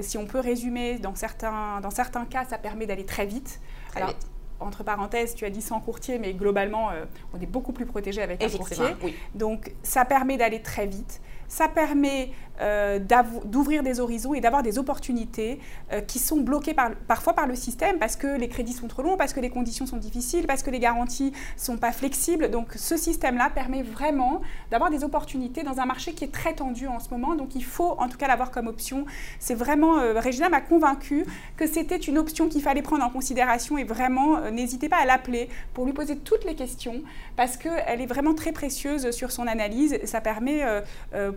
si 0.00 0.16
on 0.16 0.24
peut 0.24 0.40
résumer, 0.40 0.98
dans 0.98 1.14
certains, 1.14 1.80
dans 1.82 1.90
certains 1.90 2.24
cas, 2.24 2.46
ça 2.48 2.56
permet 2.56 2.86
d'aller 2.86 3.04
très 3.04 3.26
vite. 3.26 3.60
Très 3.90 4.06
vite 4.06 4.31
entre 4.62 4.84
parenthèses, 4.84 5.34
tu 5.34 5.44
as 5.44 5.50
dit 5.50 5.62
sans 5.62 5.80
courtier, 5.80 6.18
mais 6.18 6.32
globalement, 6.34 6.90
euh, 6.90 7.04
on 7.34 7.40
est 7.40 7.46
beaucoup 7.46 7.72
plus 7.72 7.86
protégé 7.86 8.22
avec 8.22 8.42
un 8.42 8.48
courtier. 8.48 8.86
Donc, 9.34 9.74
ça 9.82 10.04
permet 10.04 10.36
d'aller 10.36 10.62
très 10.62 10.86
vite. 10.86 11.20
Ça 11.48 11.68
permet 11.68 12.30
euh, 12.60 12.98
d'ouvrir 13.46 13.82
des 13.82 13.98
horizons 13.98 14.34
et 14.34 14.40
d'avoir 14.40 14.62
des 14.62 14.78
opportunités 14.78 15.58
euh, 15.92 16.00
qui 16.00 16.18
sont 16.18 16.36
bloquées 16.36 16.76
parfois 17.08 17.32
par 17.32 17.46
le 17.46 17.56
système 17.56 17.98
parce 17.98 18.14
que 18.14 18.38
les 18.38 18.48
crédits 18.48 18.74
sont 18.74 18.88
trop 18.88 19.02
longs, 19.02 19.16
parce 19.16 19.32
que 19.32 19.40
les 19.40 19.48
conditions 19.48 19.86
sont 19.86 19.96
difficiles, 19.96 20.46
parce 20.46 20.62
que 20.62 20.70
les 20.70 20.78
garanties 20.78 21.32
ne 21.32 21.60
sont 21.60 21.78
pas 21.78 21.92
flexibles. 21.92 22.50
Donc 22.50 22.74
ce 22.76 22.96
système-là 22.96 23.50
permet 23.50 23.82
vraiment 23.82 24.42
d'avoir 24.70 24.90
des 24.90 25.02
opportunités 25.02 25.62
dans 25.62 25.80
un 25.80 25.86
marché 25.86 26.12
qui 26.12 26.24
est 26.24 26.32
très 26.32 26.54
tendu 26.54 26.86
en 26.86 27.00
ce 27.00 27.08
moment. 27.10 27.34
Donc 27.34 27.56
il 27.56 27.64
faut 27.64 27.96
en 27.98 28.08
tout 28.08 28.18
cas 28.18 28.28
l'avoir 28.28 28.50
comme 28.50 28.68
option. 28.68 29.06
C'est 29.40 29.54
vraiment, 29.54 29.98
euh, 29.98 30.20
Régina 30.20 30.48
m'a 30.50 30.60
convaincue 30.60 31.24
que 31.56 31.66
c'était 31.66 31.96
une 31.96 32.18
option 32.18 32.48
qu'il 32.48 32.62
fallait 32.62 32.82
prendre 32.82 33.04
en 33.04 33.10
considération 33.10 33.76
et 33.78 33.84
vraiment 33.84 34.50
n'hésitez 34.50 34.90
pas 34.90 34.98
à 34.98 35.06
l'appeler 35.06 35.48
pour 35.74 35.86
lui 35.86 35.94
poser 35.94 36.16
toutes 36.16 36.44
les 36.44 36.54
questions 36.54 37.02
parce 37.34 37.56
qu'elle 37.56 38.00
est 38.00 38.06
vraiment 38.06 38.34
très 38.34 38.52
précieuse 38.52 39.10
sur 39.10 39.32
son 39.32 39.46
analyse. 39.46 39.98
Ça 40.04 40.20
permet 40.20 40.62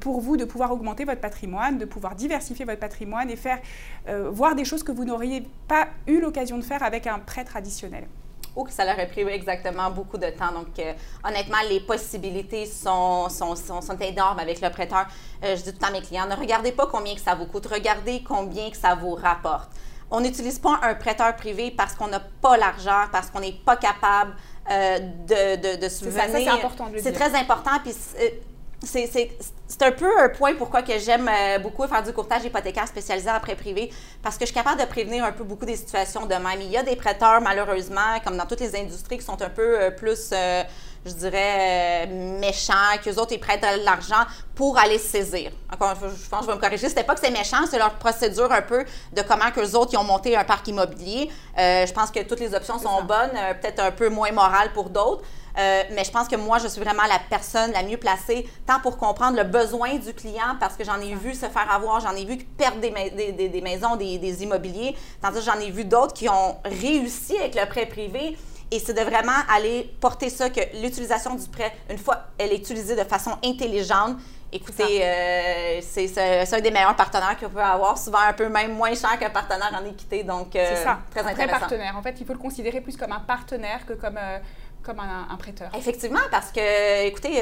pour 0.05 0.21
vous 0.21 0.37
de 0.37 0.45
pouvoir 0.45 0.71
augmenter 0.71 1.03
votre 1.03 1.19
patrimoine, 1.19 1.79
de 1.79 1.85
pouvoir 1.85 2.13
diversifier 2.13 2.63
votre 2.63 2.79
patrimoine 2.79 3.31
et 3.31 3.35
faire 3.35 3.57
euh, 4.07 4.29
voir 4.29 4.53
des 4.53 4.63
choses 4.63 4.83
que 4.83 4.91
vous 4.91 5.03
n'auriez 5.03 5.41
pas 5.67 5.87
eu 6.05 6.21
l'occasion 6.21 6.59
de 6.59 6.63
faire 6.63 6.83
avec 6.83 7.07
un 7.07 7.17
prêt 7.17 7.43
traditionnel 7.43 8.07
ou 8.55 8.63
que 8.63 8.71
ça 8.71 8.85
leur 8.85 8.93
aurait 8.93 9.07
pris 9.07 9.21
exactement 9.21 9.89
beaucoup 9.89 10.19
de 10.19 10.29
temps. 10.29 10.51
Donc, 10.53 10.77
euh, 10.77 10.93
honnêtement, 11.27 11.57
les 11.67 11.79
possibilités 11.79 12.67
sont, 12.67 13.29
sont, 13.29 13.55
sont, 13.55 13.97
énormes 13.99 14.37
avec 14.37 14.61
le 14.61 14.69
prêteur. 14.69 15.07
Euh, 15.43 15.55
je 15.55 15.63
dis 15.63 15.69
tout 15.71 15.77
le 15.77 15.79
temps 15.79 15.87
à 15.87 15.91
mes 15.91 16.01
clients, 16.01 16.27
ne 16.27 16.35
regardez 16.35 16.71
pas 16.71 16.85
combien 16.85 17.15
que 17.15 17.21
ça 17.21 17.33
vous 17.33 17.47
coûte, 17.47 17.65
regardez 17.65 18.23
combien 18.23 18.69
que 18.69 18.77
ça 18.77 18.93
vous 18.93 19.15
rapporte. 19.15 19.71
On 20.11 20.21
n'utilise 20.21 20.59
pas 20.59 20.79
un 20.83 20.93
prêteur 20.93 21.35
privé 21.35 21.71
parce 21.75 21.95
qu'on 21.95 22.07
n'a 22.07 22.19
pas 22.19 22.57
l'argent, 22.57 23.05
parce 23.11 23.31
qu'on 23.31 23.39
n'est 23.39 23.59
pas 23.65 23.75
capable 23.75 24.35
de, 24.69 25.55
de, 25.55 25.81
de 25.81 25.89
subvenir. 25.89 26.29
C'est 26.31 26.47
important 26.47 26.85
C'est 27.01 27.11
très 27.11 27.35
important. 27.35 27.71
Puis, 27.83 27.93
c'est 28.83 29.81
un 29.81 29.91
peu 29.91 30.09
un 30.19 30.29
point 30.29 30.53
pourquoi 30.55 30.81
que 30.81 30.97
j'aime 30.99 31.29
euh, 31.29 31.59
beaucoup 31.59 31.87
faire 31.87 32.03
du 32.03 32.13
courtage 32.13 32.43
hypothécaire 32.45 32.87
spécialisé 32.87 33.29
en 33.29 33.39
prêt 33.39 33.55
privé, 33.55 33.91
parce 34.21 34.35
que 34.35 34.41
je 34.41 34.47
suis 34.47 34.55
capable 34.55 34.79
de 34.79 34.85
prévenir 34.85 35.23
un 35.23 35.31
peu 35.31 35.43
beaucoup 35.43 35.65
des 35.65 35.75
situations 35.75 36.25
de 36.25 36.33
même. 36.33 36.61
Il 36.61 36.71
y 36.71 36.77
a 36.77 36.83
des 36.83 36.95
prêteurs, 36.95 37.41
malheureusement, 37.41 38.19
comme 38.23 38.37
dans 38.37 38.45
toutes 38.45 38.59
les 38.59 38.75
industries, 38.75 39.17
qui 39.17 39.25
sont 39.25 39.41
un 39.41 39.49
peu 39.49 39.81
euh, 39.81 39.91
plus, 39.91 40.29
euh, 40.33 40.63
je 41.05 41.13
dirais, 41.13 42.07
méchants, 42.07 42.97
qu'eux 43.03 43.15
autres, 43.15 43.33
ils 43.33 43.39
prêtent 43.39 43.61
de 43.61 43.83
l'argent 43.83 44.25
pour 44.53 44.77
aller 44.77 44.99
saisir. 44.99 45.51
Encore 45.73 45.91
une 45.91 45.97
fois, 45.97 46.09
je 46.09 46.29
pense 46.29 46.39
que 46.41 46.45
je 46.45 46.51
vais 46.51 46.57
me 46.57 46.61
corriger, 46.61 46.89
c'était 46.89 47.03
pas 47.03 47.15
que 47.15 47.21
c'est 47.21 47.31
méchant, 47.31 47.65
c'est 47.69 47.79
leur 47.79 47.95
procédure 47.95 48.51
un 48.51 48.61
peu 48.61 48.85
de 49.13 49.21
comment 49.21 49.51
qu'eux 49.51 49.75
autres, 49.75 49.91
ils 49.93 49.97
ont 49.97 50.03
monté 50.03 50.35
un 50.35 50.43
parc 50.43 50.67
immobilier. 50.67 51.29
je 51.57 51.91
pense 51.93 52.11
que 52.11 52.21
toutes 52.21 52.39
les 52.39 52.53
options 52.53 52.79
sont 52.79 53.03
bonnes, 53.03 53.31
peut-être 53.61 53.79
un 53.79 53.91
peu 53.91 54.09
moins 54.09 54.31
morales 54.31 54.71
pour 54.73 54.89
d'autres. 54.89 55.23
Euh, 55.57 55.83
mais 55.93 56.03
je 56.03 56.11
pense 56.11 56.27
que 56.27 56.35
moi, 56.35 56.57
je 56.59 56.67
suis 56.67 56.81
vraiment 56.81 57.03
la 57.03 57.19
personne 57.29 57.71
la 57.71 57.83
mieux 57.83 57.97
placée, 57.97 58.47
tant 58.65 58.79
pour 58.79 58.97
comprendre 58.97 59.37
le 59.37 59.43
besoin 59.43 59.95
du 59.95 60.13
client, 60.13 60.55
parce 60.59 60.75
que 60.75 60.83
j'en 60.83 60.99
ai 60.99 61.13
vu 61.15 61.33
se 61.33 61.45
faire 61.47 61.71
avoir, 61.71 61.99
j'en 62.01 62.15
ai 62.15 62.25
vu 62.25 62.37
perdre 62.57 62.79
des, 62.79 62.91
des, 63.31 63.49
des, 63.49 63.61
maisons, 63.61 63.95
des, 63.95 64.17
des 64.17 64.43
immobiliers, 64.43 64.95
tandis 65.21 65.39
que 65.39 65.45
j'en 65.45 65.59
ai 65.59 65.71
vu 65.71 65.85
d'autres 65.85 66.13
qui 66.13 66.29
ont 66.29 66.57
réussi 66.65 67.37
avec 67.37 67.55
le 67.55 67.65
prêt 67.67 67.85
privé. 67.85 68.37
Et 68.71 68.79
c'est 68.79 68.93
de 68.93 69.01
vraiment 69.01 69.31
aller 69.53 69.95
porter 70.01 70.29
ça, 70.29 70.49
que 70.49 70.59
l'utilisation 70.81 71.35
du 71.35 71.47
prêt, 71.47 71.71
une 71.89 71.99
fois 71.99 72.25
elle 72.37 72.51
est 72.51 72.57
utilisée 72.57 72.95
de 72.95 73.03
façon 73.03 73.37
intelligente, 73.43 74.17
Écoutez, 74.55 75.03
euh, 75.03 75.81
c'est 75.81 76.53
un 76.53 76.61
des 76.61 76.71
meilleurs 76.71 76.95
partenaires 76.95 77.37
qu'on 77.37 77.49
peut 77.49 77.59
avoir, 77.61 77.97
souvent 77.97 78.19
un 78.19 78.31
peu 78.31 78.47
même 78.47 78.73
moins 78.73 78.95
cher 78.95 79.19
qu'un 79.19 79.29
partenaire 79.29 79.77
en 79.77 79.83
équité. 79.85 80.23
Donc, 80.23 80.55
euh, 80.55 80.65
c'est 80.69 80.83
ça, 80.83 80.99
très 81.11 81.21
un 81.21 81.27
intéressant. 81.27 81.59
partenaire. 81.59 81.97
En 81.97 82.01
fait, 82.01 82.15
il 82.21 82.25
faut 82.25 82.31
le 82.31 82.39
considérer 82.39 82.79
plus 82.79 82.95
comme 82.95 83.11
un 83.11 83.19
partenaire 83.19 83.85
que 83.85 83.93
comme, 83.93 84.17
euh, 84.17 84.39
comme 84.85 84.99
un, 84.99 85.35
prêteur. 85.37 85.69
Effectivement, 85.77 86.19
parce 86.31 86.51
que, 86.51 87.05
écoutez, 87.05 87.41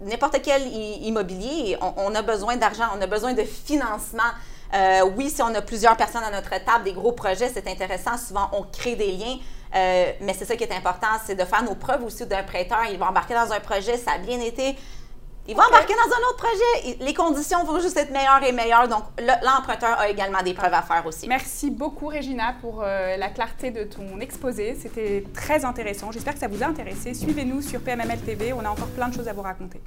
n'importe 0.00 0.40
quel 0.42 0.66
immobilier, 0.66 1.76
on, 1.80 2.14
a 2.14 2.22
besoin 2.22 2.56
d'argent, 2.56 2.84
on 2.96 3.00
a 3.02 3.06
besoin 3.06 3.34
de 3.34 3.42
financement. 3.42 4.22
oui, 5.16 5.30
si 5.30 5.42
on 5.42 5.54
a 5.54 5.62
plusieurs 5.62 5.96
personnes 5.96 6.24
à 6.24 6.30
notre 6.30 6.50
table, 6.64 6.84
des 6.84 6.92
gros 6.92 7.12
projets, 7.12 7.50
c'est 7.52 7.68
intéressant. 7.68 8.16
Souvent, 8.16 8.48
on 8.52 8.62
crée 8.62 8.96
des 8.96 9.12
liens. 9.12 9.38
mais 10.20 10.34
c'est 10.36 10.46
ça 10.46 10.56
qui 10.56 10.64
est 10.64 10.72
important, 10.74 11.18
c'est 11.24 11.34
de 11.34 11.44
faire 11.44 11.62
nos 11.62 11.74
preuves 11.74 12.02
aussi 12.02 12.26
d'un 12.26 12.42
prêteur. 12.42 12.84
Il 12.90 12.98
va 12.98 13.08
embarquer 13.08 13.34
dans 13.34 13.52
un 13.52 13.60
projet, 13.60 13.96
ça 13.96 14.12
a 14.12 14.18
bien 14.18 14.40
été. 14.40 14.76
Il 15.46 15.54
va 15.54 15.66
embarquer 15.68 15.92
dans 15.92 16.14
un 16.14 16.28
autre 16.30 16.36
projet. 16.38 16.96
Les 17.00 17.12
conditions 17.12 17.64
vont 17.64 17.78
juste 17.78 17.98
être 17.98 18.10
meilleures 18.10 18.42
et 18.42 18.52
meilleures. 18.52 18.88
Donc, 18.88 19.02
l'emprunteur 19.18 20.00
a 20.00 20.08
également 20.08 20.42
des 20.42 20.54
preuves 20.54 20.72
à 20.72 20.80
faire 20.80 21.04
aussi. 21.04 21.28
Merci 21.28 21.70
beaucoup, 21.70 22.06
Régina, 22.06 22.54
pour 22.62 22.82
euh, 22.82 23.18
la 23.18 23.28
clarté 23.28 23.70
de 23.70 23.84
ton 23.84 24.20
exposé. 24.20 24.74
C'était 24.74 25.22
très 25.34 25.66
intéressant. 25.66 26.10
J'espère 26.12 26.32
que 26.32 26.40
ça 26.40 26.48
vous 26.48 26.62
a 26.62 26.66
intéressé. 26.66 27.12
Suivez-nous 27.12 27.60
sur 27.60 27.80
PMML 27.80 28.20
TV. 28.20 28.54
On 28.54 28.64
a 28.64 28.70
encore 28.70 28.88
plein 28.88 29.08
de 29.08 29.14
choses 29.14 29.28
à 29.28 29.34
vous 29.34 29.42
raconter. 29.42 29.82